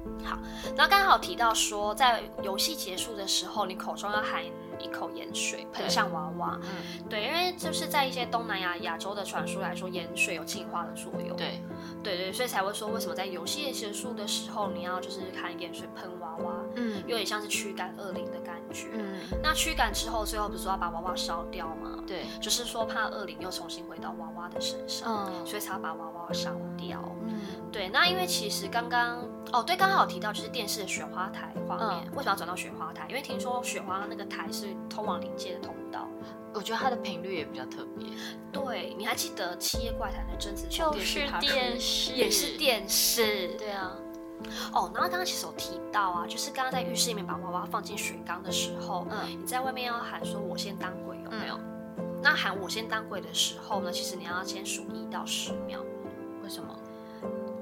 [0.06, 0.38] 嗯、好，
[0.76, 4.44] 那刚好提到说，在游戏结束的时候，你口中要含
[4.80, 6.60] 一口盐水喷向娃娃。
[6.64, 11.36] 嗯，对，因为就是在一些东南亚、亚洲的传说来说，盐水有净化的作用。
[11.36, 11.62] 对，
[12.04, 16.54] 对对，所以才会说，为什么在游戏结束的时候，你要就是看盐水喷娃娃？
[16.76, 18.89] 嗯，有点像是驱赶恶灵的感觉。
[18.93, 22.04] 嗯，那驱赶之后，最后不是说要把娃娃烧掉吗？
[22.06, 27.02] 对，就是说怕恶灵又重新回到娃娃的身上，嗯，所以才要把娃娃烧掉。
[27.28, 27.39] 嗯，
[27.71, 27.89] 对。
[27.89, 33.06] 那因为其实刚刚哦，对，刚刚有提到就是电视的雪花台画面，嗯，为什么要转到雪花台？
[33.10, 36.08] 因为听说雪花那个台是通往灵界的通道，
[36.56, 38.08] 我觉得它的频率也比较特别。
[38.52, 43.50] 对，你还记得《七夜怪谈》的贞子就是电视，也是电视。
[43.58, 43.91] 对啊。
[44.74, 51.56] 哦，然后刚刚其实有提到啊，就是刚刚在浴室里面把娃娃放进水缸的时候，嗯，你在外面要喊说“我先当鬼”，有没有？
[51.98, 55.80] 嗯、那喊“我先当鬼”的时候呢，其实你要先数一到十秒。
[56.44, 56.78] 为什么？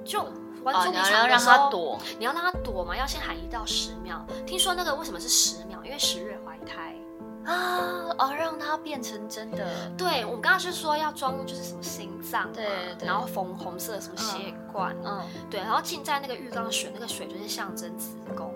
[0.03, 0.21] 就
[0.63, 4.25] 玩捉迷藏的时候，哦、你要让他躲，你要让他躲嘛，要先喊一到十秒。
[4.45, 5.79] 听说那个为什么是十秒？
[5.86, 6.95] 因为十月怀胎。
[7.45, 9.67] 啊哦，让它变成真的。
[9.97, 12.65] 对，我们刚刚是说要装，就是什么心脏，对，
[12.99, 18.53] 对，然后缝红色什么血管，嗯，嗯对，然后浸在那个浴缸的水，那个水就是象征子宫。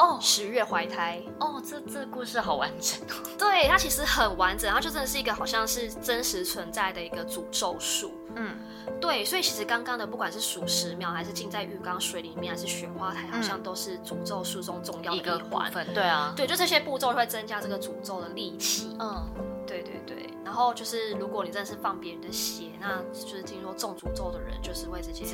[0.00, 1.22] 哦，十月怀胎。
[1.38, 3.28] 哦，这这故事好完整哦。
[3.38, 8.12] 对，它其实很完整，它就真的是一个好像是真实存在的一个诅咒术。
[8.34, 8.56] 嗯。
[8.98, 15.70] 对，所以其实刚刚的不管是数十秒，还是浸在浴缸水里面，还是雪花台，好像都是诅咒术中重要的一环。
[15.94, 18.96] 对啊，对，就这些步骤会增加这个诅咒的力气。
[18.98, 19.22] 嗯，
[19.66, 20.28] 对对对。
[20.44, 25.24] 然后就是，如果你真的是放别人的血，那就是听说中诅咒的人就是会直接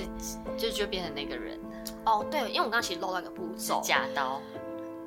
[0.59, 1.59] 就就变成那个人。
[2.05, 4.41] 哦，对，因为我刚刚其实漏了一个步骤，指甲刀。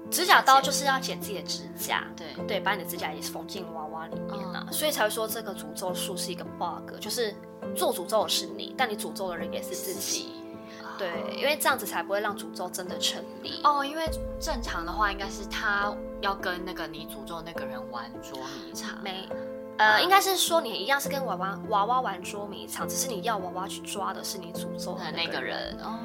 [0.10, 7.36] 指甲刀就是要剪自己的指甲，对对，把你的指甲也是缝进娃娃里面了，所以才会说这个诅咒术是一个 bug，就是
[7.76, 10.34] 做诅咒的是你，但你诅咒的人也是自己。
[10.98, 13.62] 对，因为这样子才不会让诅咒真的成立。
[13.64, 14.04] 哦，因为
[14.40, 19.00] 正常的话，应该是他要跟那个你诅咒那个人玩捉迷藏。
[19.04, 19.30] 没，
[19.80, 25.76] 呃，应该是说你一样是跟娃娃娃娃玩捉迷藏，只是你要娃娃去抓的是你诅咒的那个人。
[25.82, 25.98] 哦。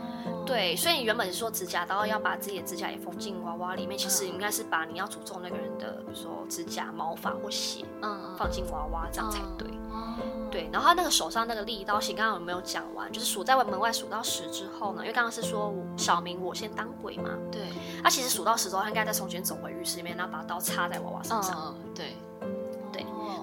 [0.46, 9.68] 对，所以你原本是说指甲刀要把自己的指甲也缝进娃娃里面，其实应该是把你要诅咒那个人的，比如说指甲、毛发或血，嗯，放进娃娃这样才对。
[9.90, 13.10] 嗯、对，然后他那个手上那个利刀型，刚刚有没有讲完？
[13.10, 17.30] 就是数在门外数到十之后呢，因为刚刚是说小明我先当鬼嘛。
[17.50, 17.62] 对。
[18.02, 21.74] 他其实数到十之后，他应该再从前走回浴室里面，然后把刀插在娃娃身上。
[21.74, 22.16] 嗯、对。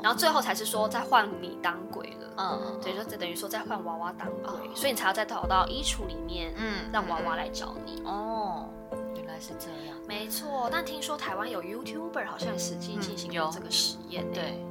[0.01, 0.03] 对。
[0.03, 2.17] 然后最后才是说再换你当鬼了。
[2.37, 8.01] 嗯，对，就等于说再换娃娃当鬼，哦、所以你才要再逃到衣橱里面，嗯，让娃娃来找你。
[8.05, 8.67] 哦，
[9.15, 10.67] 原来是这样，没错。
[10.71, 14.65] 但听说台湾有 YouTuber 好像实际进行过这个实验，嗯，对，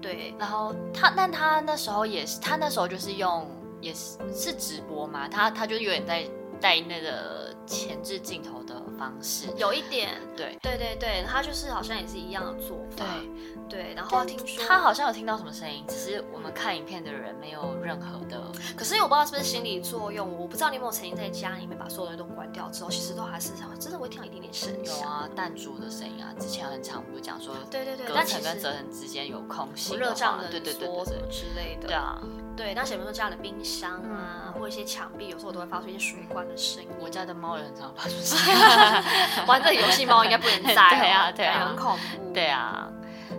[0.00, 0.34] 对。
[0.38, 3.46] 然后他，但他那时候也是，他那时候就是用，
[3.80, 6.24] 也是是直播嘛，他他就有点在
[6.60, 13.04] 带那个前置镜头的方式，有一点，对，对对对，他就是好像也是一样的做法。
[13.04, 13.30] 对。
[13.70, 18.42] 对，然后听说他好像有听到什么声音，只是我们看影片的人没有任何的。
[18.76, 24.84] 可是我不知道是不是心理作用，我不知道你有没有曾经在家里面把所有东西都关掉之后，其实都还是真的会听到一点点声音。
[24.84, 31.86] 有啊，弹珠的声音啊，之前很常不是讲说，对对对，隔层跟隔层之间有空隙，热胀冷缩，对对对对之类的。
[31.86, 32.20] 对啊，
[32.60, 36.90] 对，那比如说家里的冰箱啊，或一些墙壁，有时候我都会发出一些水管的声音。
[37.00, 38.60] 我家的猫也很常发出声音，
[39.48, 42.86] 玩这游戏猫应该不能在， 对啊对啊，很恐怖，对啊。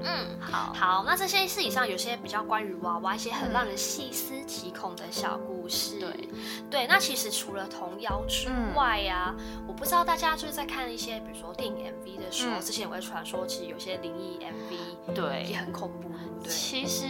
[0.04, 6.00] 嗯，好好，那这些是以上有些比较关于娃娃一些很让人细思极恐的小故事。
[6.00, 6.30] 对，
[6.70, 16.10] 对，那其实除了童谣之外呀、啊，嗯、我不知道大家就是在看一些比如说电影 MV 的时候，嗯、之前也会传说，其实有些灵异 MV 对也很恐怖。
[16.44, 17.06] 对，其实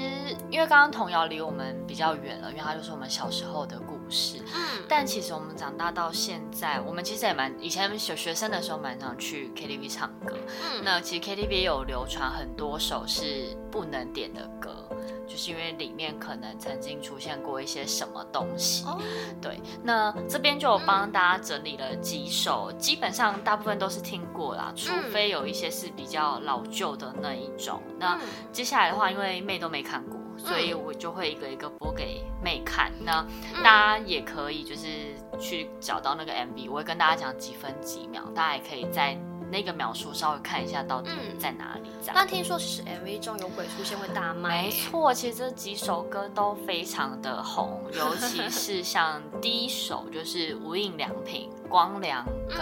[0.49, 4.37] 因为刚刚童谣离我们比较远了，因为它就是我们小时候的故事。
[4.53, 10.37] 嗯，但其实我们长大到现在，我们其实也蛮以前小学生的时候蛮常去 KTV 唱歌。
[10.61, 14.87] 嗯，那其实 KTV 也有流传很多首是不能点的歌，
[15.27, 18.85] 就是因为里面可能曾经出现过一些什么东西。
[18.85, 18.99] 哦，
[19.41, 27.81] 对，那这边就帮大家整理了几首，嗯、基本上大部分都是听过啦，除非有一些是比较老旧的那一种。
[27.87, 28.19] 嗯、那
[28.51, 30.19] 接下来的话，因为妹都没看过。
[30.43, 33.25] 所以我就会一个一个播给妹看，那
[33.63, 39.17] 大家也可以就是去找到那个 MV，我会跟大家讲几分几秒，大家也可以在
[39.51, 41.89] 那个描述稍微看一下到底在哪里。
[42.01, 42.15] 这样。
[42.15, 44.63] 那听说是 MV 中有鬼出现会大卖。
[44.63, 52.57] 没错，其实这几首歌都非常的红，尤其是像第一首就是无印良品光良 跟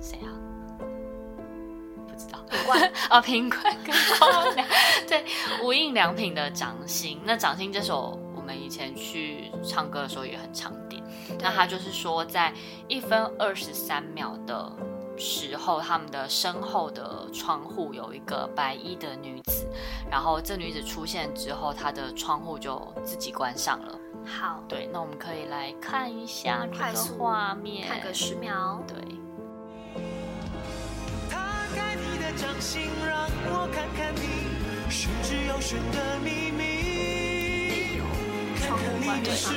[0.00, 0.39] 谁啊？
[2.48, 3.94] 品冠啊， 品冠跟
[5.06, 5.24] 对，
[5.62, 7.20] 无印良品的掌心。
[7.24, 11.02] 那掌心这首，我们以前去唱歌的时候也很常点。
[11.40, 12.52] 那他就是说，在
[12.88, 14.72] 一分二十三秒的
[15.16, 19.66] 时候，他们的身后的窗户有一个白衣的女子，
[20.10, 23.98] 然后这女子出现之后，她的窗户就自己关上了。
[24.26, 29.19] 好，对，那我们可以来看一下这个画面，看个十秒，对。
[32.36, 38.00] 掌心让我看看你十指有选的秘密，
[38.60, 39.52] 窗户关上，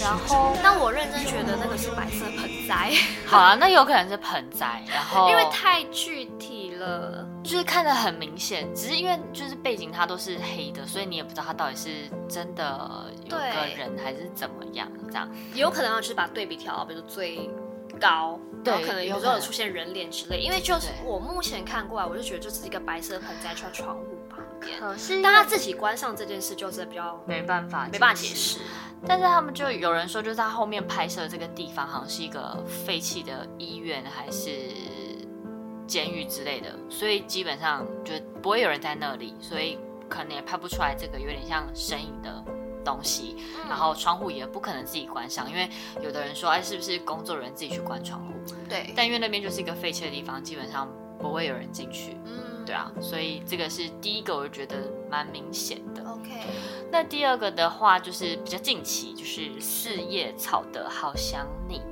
[0.00, 2.92] 然后，但我认真觉得那个是白色盆栽。
[3.26, 8.66] 好啊，那有可能是盆栽，然后 因为太具体了，就是看得很明显。
[8.74, 13.44] 只是因为就是背景它都是黑的，所以你也不知道它到底是真的有个
[13.76, 17.48] 人还是怎么样，这样也有可能就是把对比调，比如最。
[17.98, 24.78] 高，对，可能有时候有出现人脸之类，因为就是我目前看过来，我就觉得就只是一个白色盆栽在窗户旁边。
[24.78, 28.60] 可是，当他自己关上这件事，就是比较没办法，没办法解释。
[29.06, 34.50] 但是他们就有人说，就是他后面拍摄的这个地方好像是一个废弃的医院还是
[35.86, 42.44] 监狱之类的，所以基本上就不会有人在那里，所以可能也拍不出来这个有点像身影的。
[42.88, 43.36] 东西，
[43.68, 45.68] 然后窗户也不可能自己关上，因为
[46.00, 48.32] 有的人说，哎，是不是工作人员自己去关窗户？
[48.66, 52.16] 对，但因为那边就是一个废弃的地方，基本上不会有人进去。
[52.24, 54.76] 嗯，对啊，所以这个是第一个，我觉得
[55.10, 56.02] 蛮明显的。
[56.10, 56.30] OK，
[56.90, 61.82] 那第二个的话就是比较近期，就是四叶草的好想你。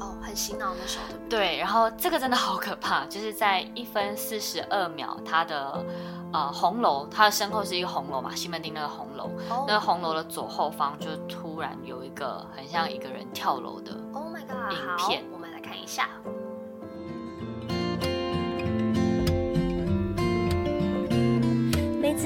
[0.00, 1.38] 哦，很洗脑那首，对不对？
[1.38, 5.84] 对，然后这个真的好可怕，就是在一分四十二秒，它的。
[6.32, 9.64] 呃，红楼，它的身后是一个红楼嘛，西门町那个红楼，oh.
[9.66, 16.08] 那个红楼的左后方就突然有一个很像一个人跳楼的，Oh my god，影片，我们来看一下。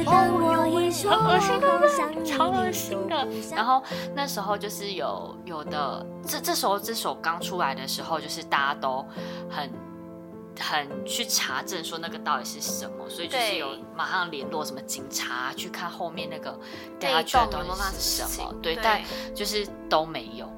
[0.02, 3.26] 恶心的，超恶心的。
[3.54, 3.83] 然后
[4.14, 9.07] 那时候就是有有的，这这时候这首刚出来的时候，就是大家都
[9.48, 9.70] 很
[10.59, 16.58] 很去查证说那个到底是什么，所以就是有马上联络什么警察去看后面那个
[16.98, 19.00] 掉下去的东西是什么，对，但
[19.35, 20.50] 就是都没有，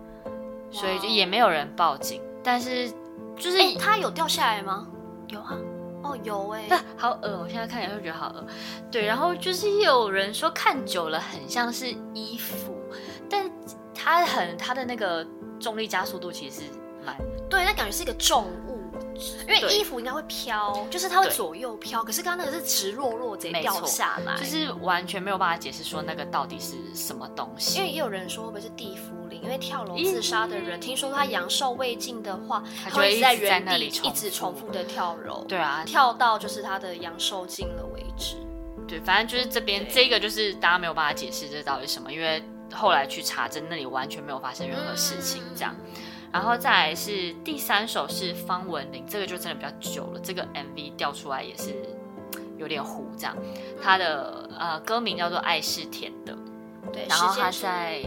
[0.70, 2.22] 所以就也没有人报警。
[2.42, 2.88] 但是
[3.36, 4.86] 就是他有掉下来吗？
[5.28, 5.58] 有啊。
[6.16, 7.40] 哦，有哎，好恶！
[7.42, 8.46] 我现在看起来就觉得好恶。
[8.90, 12.76] 对，然后就是有人说看久了很像是衣服，
[13.28, 13.50] 但
[13.94, 15.26] 它很它的那个
[15.58, 16.62] 重力加速度其实是
[17.04, 17.16] 蛮……
[17.48, 18.80] 对，那感觉是一个重物，
[19.48, 22.02] 因为衣服应该会飘，就是它会左右飘。
[22.02, 27.78] 可是刚刚那个是直落落直接掉下来，就是完全没有办法解释说那个到底是什么东西。
[27.78, 35.45] 因为也有人说会不会是地缚灵，因为跳楼自杀的人，听说他阳寿未尽的话，他就会在原地一直重复的跳楼。
[35.49, 38.37] 对啊，跳到就是他的阳寿尽了为止。
[38.89, 45.74] 对，反正就是这边这个就是大家没有办法解释这到底什么，因为后来去查证那里完全没有发生任何事情这样。
[46.32, 51.74] 然后再来是第三首是方文琳，这个就真的比较久了，这个 MV 调出来也是
[52.59, 53.34] 有点糊这样。
[53.82, 56.32] 他的呃歌名叫做《爱是甜的》。
[56.93, 58.01] 对，然后他在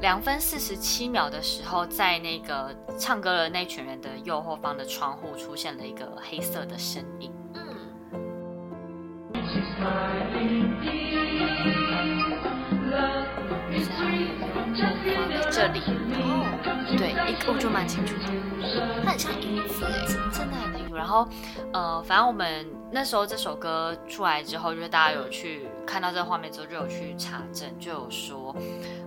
[0.00, 7.32] 两分四十七秒的时候，在那个唱歌的那群人的右后方的窗户出现了一个黑色的身影。
[7.54, 7.62] 嗯。
[15.32, 15.80] 在这里
[16.14, 16.48] 哦，
[16.96, 18.24] 对，一我就蛮清楚的，
[19.04, 20.56] 它很像影子哎，真的
[20.92, 20.96] 楚。
[20.96, 21.26] 然后，
[21.72, 22.66] 呃，反正我们。
[22.94, 28.54] 那时候这首歌出来之后，就是大家有去看到这个画面之后，就有去查证，就有说，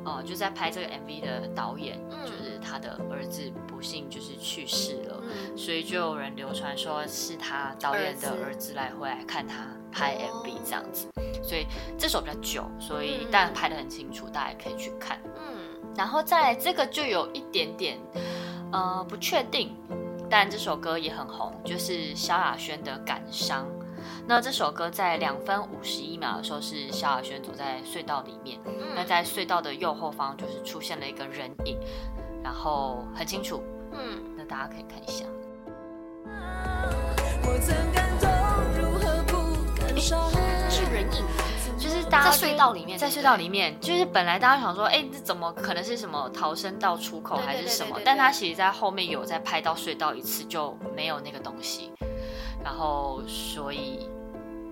[0.03, 5.21] 呃，就在拍这个 MV 的导演，就是他的儿子不幸就是去世了，
[5.55, 11.07] 所以就有人流传说是他导演的儿子来回来看他拍 MV 这样子，
[11.43, 15.21] 所以这首比较久，所以但拍的很清楚，大家也可以去看。
[15.35, 17.99] 嗯，然后再来这个就有一点点，
[18.71, 19.75] 呃，不确定。
[20.29, 23.65] 但这首歌也很红，就是萧亚轩的《感伤》。
[24.27, 28.59] 那这首歌在两分五十一秒的时候，是萧亚轩走在隧道里面。
[28.65, 31.77] 嗯、那在隧道的右后方，就是出现了一个人影，
[32.43, 33.63] 然后很清楚。
[33.91, 35.25] 嗯，那大家可以看一下。
[37.47, 38.29] 我曾感动，
[38.81, 40.29] 如何不感伤？
[40.69, 41.23] 是人影。
[42.05, 47.99] 就是大家在隧道里面，在隧道里面，就是本来大家想说，哎，这怎么可能是什么逃生到出口还是什么？
[48.05, 51.91] 但他其实在后面有在拍到隧道一次，就没有那个东西，
[52.63, 54.07] 然后所以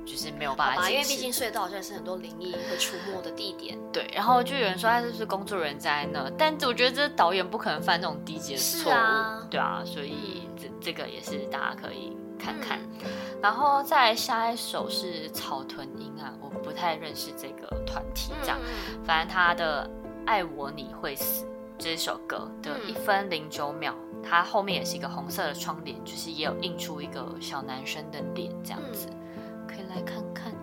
[0.05, 3.77] 就是没有办法解释，因为毕竟隧道好像是很多灵异会出没的地点。
[3.91, 12.80] 对，然后就有人说他是不是工作人员在那，但我觉得这导演不可能犯这种低级的错误，啊对啊，所以这这个也是大家可以看看。
[13.04, 13.10] 嗯、
[13.41, 16.34] 然后再下一首是草屯音啊。
[16.41, 18.58] 我不太认识这个团体，这样，
[19.04, 19.89] 反正他的
[20.28, 21.46] 《爱我你会死》
[21.78, 29.08] 这首歌的一分零九秒，它后面也是一个红色的窗帘，就是也有印出一个小男生的脸，这样子，
[29.68, 30.54] 可以来看看。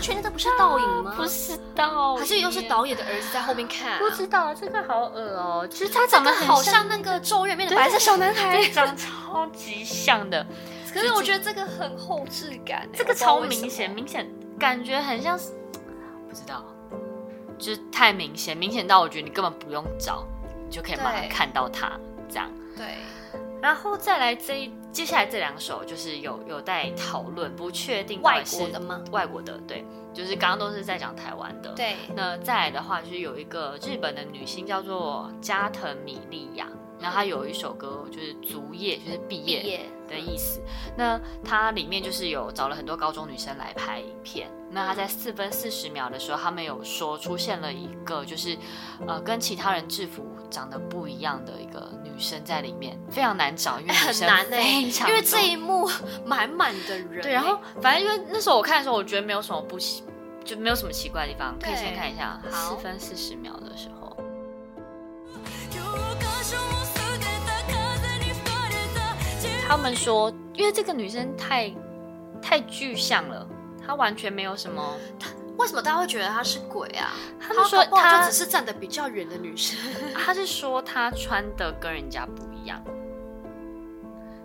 [0.00, 1.14] 确定这不是倒影吗？
[1.16, 3.98] 不是倒，还是又是导演的儿子在后面看？
[3.98, 5.68] 不知道，这个好恶哦。
[5.70, 10.44] 其实他长得好像那个咒怨里面的白色小男孩，长得超级像的。
[10.92, 15.50] 可是我觉得这个很后置感，这个超明显，明显感觉很像是，
[16.28, 16.64] 不知道，
[17.58, 20.26] 就是太明显，明显到我觉得你根本不用找，
[20.66, 21.92] 你就可以马上看到他
[22.28, 22.50] 这样。
[22.76, 22.98] 对。
[23.62, 29.00] 然后再来这一接下来这两首就是有有待讨论，不确定外国的吗？
[29.12, 31.72] 外国的，对，就是刚刚都是在讲台湾的。
[31.74, 36.66] 对，那再来的话就是有一个日本的女星叫做加藤米莉亚，
[36.98, 40.60] 然后她有一首歌就是卒业，就是毕业的意思。
[40.96, 44.50] 那它里面就是有找了很多高中女生来拍影片。
[44.68, 48.58] 那她在四分四十秒的时候，他们有说出现了一个就是
[49.06, 55.88] 呃跟其他人制服长得不一样的一个女生在里面，非常难找，因为很难呢，因为这一幕
[56.24, 57.22] 满满的人。
[57.22, 60.04] 对，然后反正因为那时候我看的时候，我觉得没有什么不奇，
[60.44, 64.16] 就没有什么奇怪的地方，可以先看一下四分四十秒的时候。
[69.66, 71.72] 他们说，因为这个女生太
[72.42, 73.46] 太具象了。
[73.84, 75.28] 她完全没有什么，她
[75.58, 77.12] 为什么大家会觉得她是鬼啊？
[77.40, 79.78] 他们说她就只是站得比较远的女生。
[80.14, 82.82] 她是说她穿的跟人家不一样，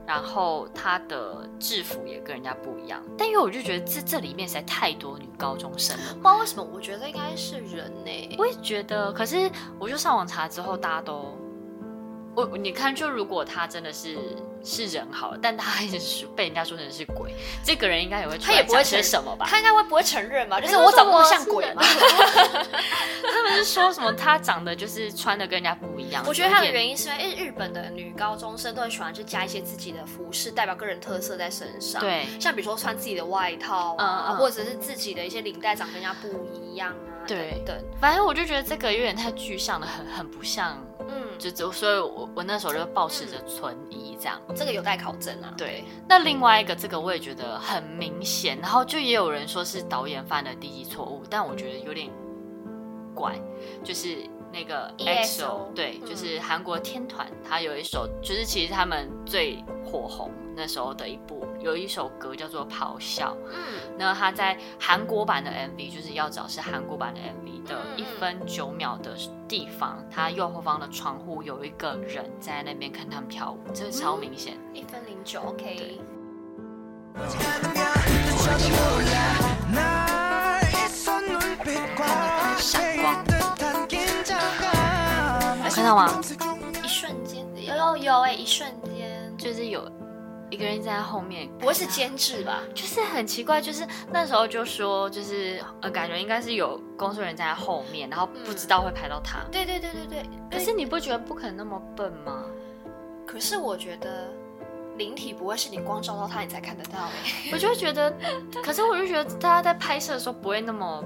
[0.06, 3.02] 然后她的制服也跟人家不一样。
[3.18, 8.36] 但因为我就觉得这这里面实在太多女高中生了，不知道为什么，我觉得应该是人呢、欸。
[8.38, 9.50] 我也觉得，可是
[9.80, 11.38] 我就上网查之后，大家都
[12.38, 14.16] 我你看，就如果他真的是
[14.64, 17.34] 是人好了，但他还是被人家说成是鬼，
[17.64, 19.48] 这个人应该也会，他也不会承认什么吧？
[19.50, 20.62] 他应该会不会承认吧？
[20.62, 21.82] 就是我长得不像鬼嘛？
[23.34, 24.14] 他们是说什么？
[24.14, 26.24] 他长得就是穿的跟人家不一样。
[26.28, 32.00] 我觉得他的原因是因为日本的女高中生都很喜欢去加一些自己的服饰，代表个人特色在身上。
[32.00, 37.26] 对，像比如说穿自己的外套啊，嗯、或者是自己的一些领带长跟人家不一样啊。
[37.26, 40.80] 对，对，反正我就觉得这个有点太具象了，很很不像。
[41.38, 45.54] 嗯，就就所以我我那时候就抱持着存疑，这样、嗯、这个有待考证啊。
[45.58, 52.10] 对，那另外一个这个我也觉得很明显，然后就也有人说是导演犯的低级错误，但我觉得有点
[53.14, 53.40] 怪，
[53.84, 54.18] 就是
[54.52, 61.46] 那个 EXO，对，就是韩国天团，他有一首就是其实他们最火红那时候的一部。
[61.60, 69.18] 有一首歌叫做《咆哮》，嗯，那他在韩国版的 MV 就是要找是韩国版的 MV 的一分九秒的
[69.48, 74.56] 地方，他右后方的窗户有一个人在那边看他们跳舞，这个超明显。
[74.72, 76.00] 一分零九，OK。
[85.88, 86.22] 到吗？
[86.84, 89.90] 一瞬间，有有有哎，一瞬间就是有。
[90.50, 92.62] 一个人站在后面，不会是监制吧？
[92.74, 99.40] 就是很奇怪，就是那时候就说，就是呃，感觉应该是有工作人员在后面，然后不知道会拍到他。
[99.40, 100.30] 嗯、对对对对对。
[100.50, 102.46] 可是你不觉得不可能那么笨吗？
[103.26, 104.30] 可是我觉得
[104.96, 107.52] 灵体不会是你光照到他你才看得到哎。
[107.52, 108.10] 我就觉得，
[108.64, 111.04] 可是我就觉得大家在拍摄的时候不会那么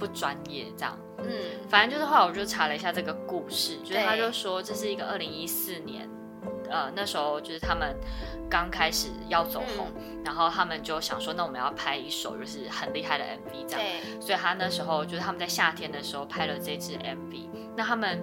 [0.00, 0.98] 不专业这样。
[1.24, 6.08] 嗯，反正就是后来我就查了一下这个故事，就是他就说这是一个二零一四年。
[6.70, 7.96] 呃，那时候就是他们
[8.48, 13.80] 刚开始要走红，嗯、然后他们就想说，那我们要拍一首就是很厉害的 MV，这样。
[13.80, 14.20] 对。
[14.20, 17.48] 所以他那时候就是他们在夏天的时候拍了这支 MV。
[17.76, 18.22] 那他们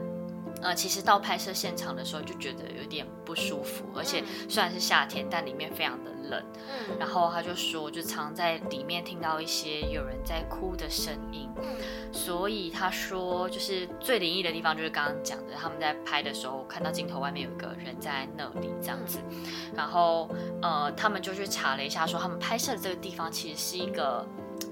[0.62, 6.44] 呃，其实到拍摄现场的时候就觉得有点不舒服，而且虽然是夏天，但里面非常的冷。
[6.56, 6.98] 嗯。
[7.00, 11.50] 然后他就说，就常在里面听到一些有人在哭的声音。
[11.62, 11.64] 嗯。
[12.12, 19.20] 所以他说，就是最灵异的地方，就是刚刚讲的，他们在拍的时候看到镜头外面有一个人在那里这样子，
[19.76, 20.30] 然后
[20.62, 24.26] 呃，他们就去查了一下，说他们拍摄的这个地方其实是一个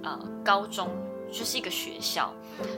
[0.03, 0.89] 呃高中，
[1.31, 2.33] 就是一个学校，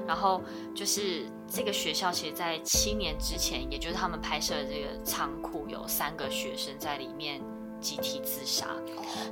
[0.08, 0.42] 然后
[0.76, 7.42] 就是这个学校其实在七年之前，也就是他们拍摄的这个仓库，有三个学生在里面。
[7.80, 8.70] 集体自杀，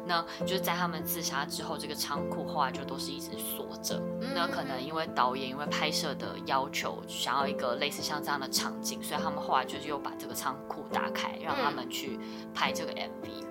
[0.06, 4.00] 那就是在他们自杀之后，这个仓库后来就都是一直锁着。
[4.36, 12.20] 那可能因为导演因为拍摄的要求，想要一个类似像这样的场景，所以他们后来就是又把这个仓库打开，让他们去
[12.54, 13.44] 拍这个 MV。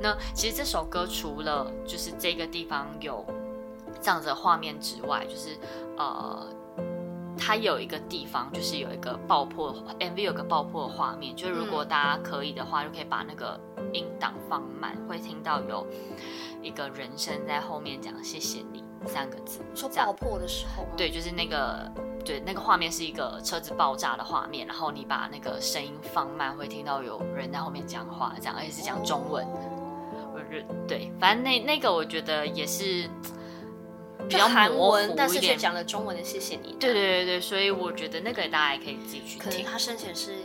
[0.00, 3.22] 那其实这首歌除了就是这个地方有
[4.00, 5.58] 这样子的画面之外，就是
[5.96, 6.46] 呃。
[7.42, 11.34] 它有一个地方，就是有一个爆破 MV，有个爆破的画面。
[11.34, 13.58] 就是如果大家可以的话，就可以把那个
[13.94, 15.86] 音档放慢，会听到有
[16.60, 19.60] 一个人声在后面讲“谢谢你”三个字。
[19.74, 21.90] 说爆破的时候，对，就是那个
[22.26, 29.46] 对那个画面是一个车子爆炸的画面，然后你把那个声音放慢，会听到有人在后面讲话，这样而且是讲中文。
[30.34, 33.08] 我觉得对，反正那那个我觉得也是。
[34.28, 36.76] 比较韩文，但是却讲了中文的谢谢你。
[36.78, 39.38] 对对对对，所以我觉得那个大家也可以自己去听。
[39.38, 40.36] 可能他生前是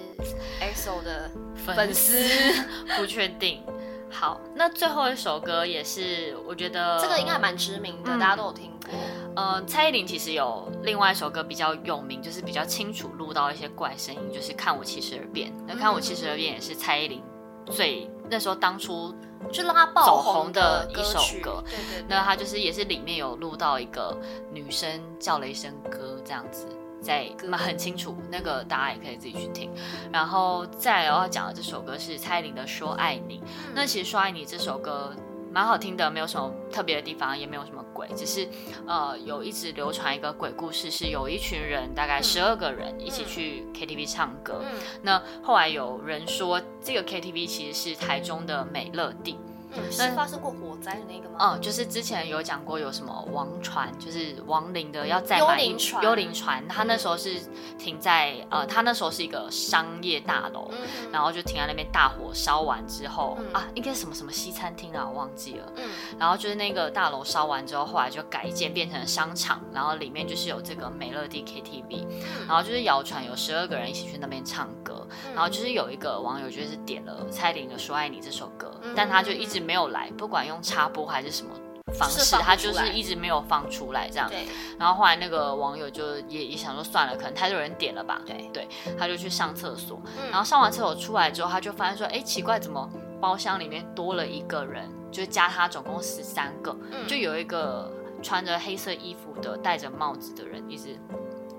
[0.61, 2.23] EXO 的粉丝，
[2.97, 3.61] 不确定。
[4.09, 8.93] 好，那最后一首歌也是，我觉得这个应该蛮知名的，嗯、大家都有听过。
[9.36, 15.49] 呃，蔡依林其实有另外一首歌比较有名，就是比较清楚录到一些怪声音，就是《看我七十二变》。
[15.67, 17.21] 那《看我七十二变》也是蔡依林
[17.65, 19.13] 最那时候当初。
[19.51, 22.05] 就让他爆红的一首歌，对，对对。
[22.07, 24.17] 那他就是也是里面有录到一个
[24.51, 26.67] 女生叫了一声歌，这样子，
[27.01, 29.71] 在很清楚，那个大家也可以自己去听。
[30.11, 33.73] 然后再来我要讲的这首歌是蔡依林的《说爱你》，嗯。
[33.73, 35.11] 那其实《说爱你》这首歌。
[35.55, 38.45] 蛮好听的，没有什么特别的地方，也没有什么鬼，只是
[38.85, 44.61] 呃有一直流传一个鬼故事，是有一群人，大概十二个人一起去 KTV 唱歌。
[44.61, 49.37] 嗯，那后来有人说，这个 KTV 其实是台中的美乐蒂。
[49.78, 51.38] 嗯，是发生过火灾的那个吗？
[51.39, 57.41] 嗯，就是之前有讲过有什么王船，就是亡灵的要再买幽灵船，幽灵船，他那时候是
[57.78, 65.71] 停在呃，他那时候是一个商业大楼，嗯、然后就停在那边，大火烧完之后、嗯、啊，应该什么什么西餐厅啊，我忘记了。
[65.76, 79.64] 嗯，然后就是那个大楼烧完之后，后来就改建变成了商场，然后里面就是有这个美乐蒂 KTV，、嗯、然后就是谣传有十二个人一起去那边唱歌，嗯、然后就是有一个网友就是点了蔡依林的《说爱你》这首歌，嗯、但他就一直。
[79.66, 81.51] 没有来，不管用插播还是什么
[81.97, 84.30] 方式，他就是一直没有放出来这样。
[84.30, 84.45] 对。
[84.78, 88.22] 然后后来那个网友就也也想说算了，可能太多人点了吧。
[88.26, 92.89] 对对，他就去上厕所，嗯、然后上完厕所出来之后，他就发现说，哎，奇怪，怎么
[93.20, 94.89] 包厢里面多了一个人？
[95.11, 97.89] 就加他总共十三个，嗯、就有一个
[98.22, 100.99] 穿着黑色衣服的、戴着帽子的人，一直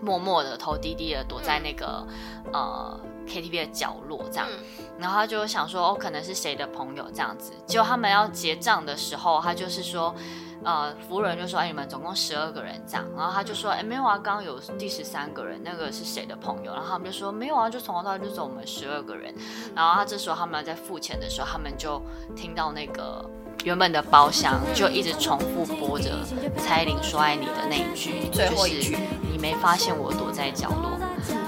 [0.03, 2.07] 默默的、头低低的躲在那个、
[2.47, 4.47] 嗯、呃 KTV 的角落这样。
[4.51, 7.53] 嗯、然后他就想说，哦，可能是谁的朋友这样子。
[7.67, 10.15] 结果他们要结账的时候，他就是说，
[10.65, 13.05] 呃，服务人就说，哎，你们总共十二个人这样。
[13.17, 16.73] 然后他就说，哎，没有啊，刚刚有第十三个人，那个是谁的朋友？
[16.73, 19.35] 然后他们就说，没有啊，就从头到尾就走我们十二个人。
[19.75, 22.01] 然后他这时候他们在付钱的时候，他们就
[22.35, 23.29] 听到那个。
[23.65, 26.11] 原本的包厢就一直重复播着
[26.57, 29.03] 蔡依林说爱你的那一句，最后一句，就是
[29.33, 30.97] 你没发现我躲在角落，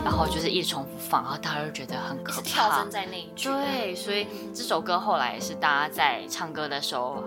[0.05, 2.43] 然后就是一直重复放，然后大家就觉得很可怕。
[2.43, 3.49] 跳针在那一句。
[3.49, 7.22] 对，所以这首歌后来也是大家在唱歌的时候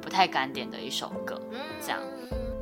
[0.00, 1.40] 不太敢点的一首歌，
[1.80, 1.98] 这样。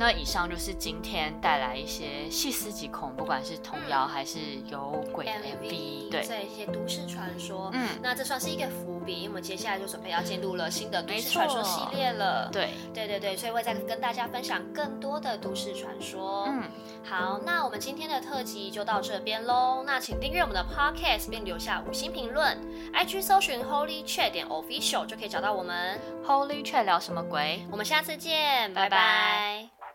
[0.00, 4.38] 那以上就是今天带来一些细思极恐，不管是童谣还是
[4.70, 7.68] 有鬼的 MV，对，这一些都市传说。
[7.74, 12.48] 嗯，那这算是一个伏笔，因为我们接下来就准备要进入了新的都市传说系列了。
[12.50, 16.46] 对，对对对，所以会再跟大家分享更多的都市传说。
[16.48, 16.62] 嗯，
[17.04, 19.84] 好，那我们今天的特辑就到这边喽。
[19.84, 22.56] 那请订阅我们的 Podcast 并留下五星评论
[22.94, 26.00] ，IG 搜寻 Holy Chat 点 Official 就可以找到我们。
[26.26, 27.66] Holy Chat 聊什么鬼？
[27.70, 28.88] 我们下次见，拜拜。
[28.88, 29.89] 拜拜。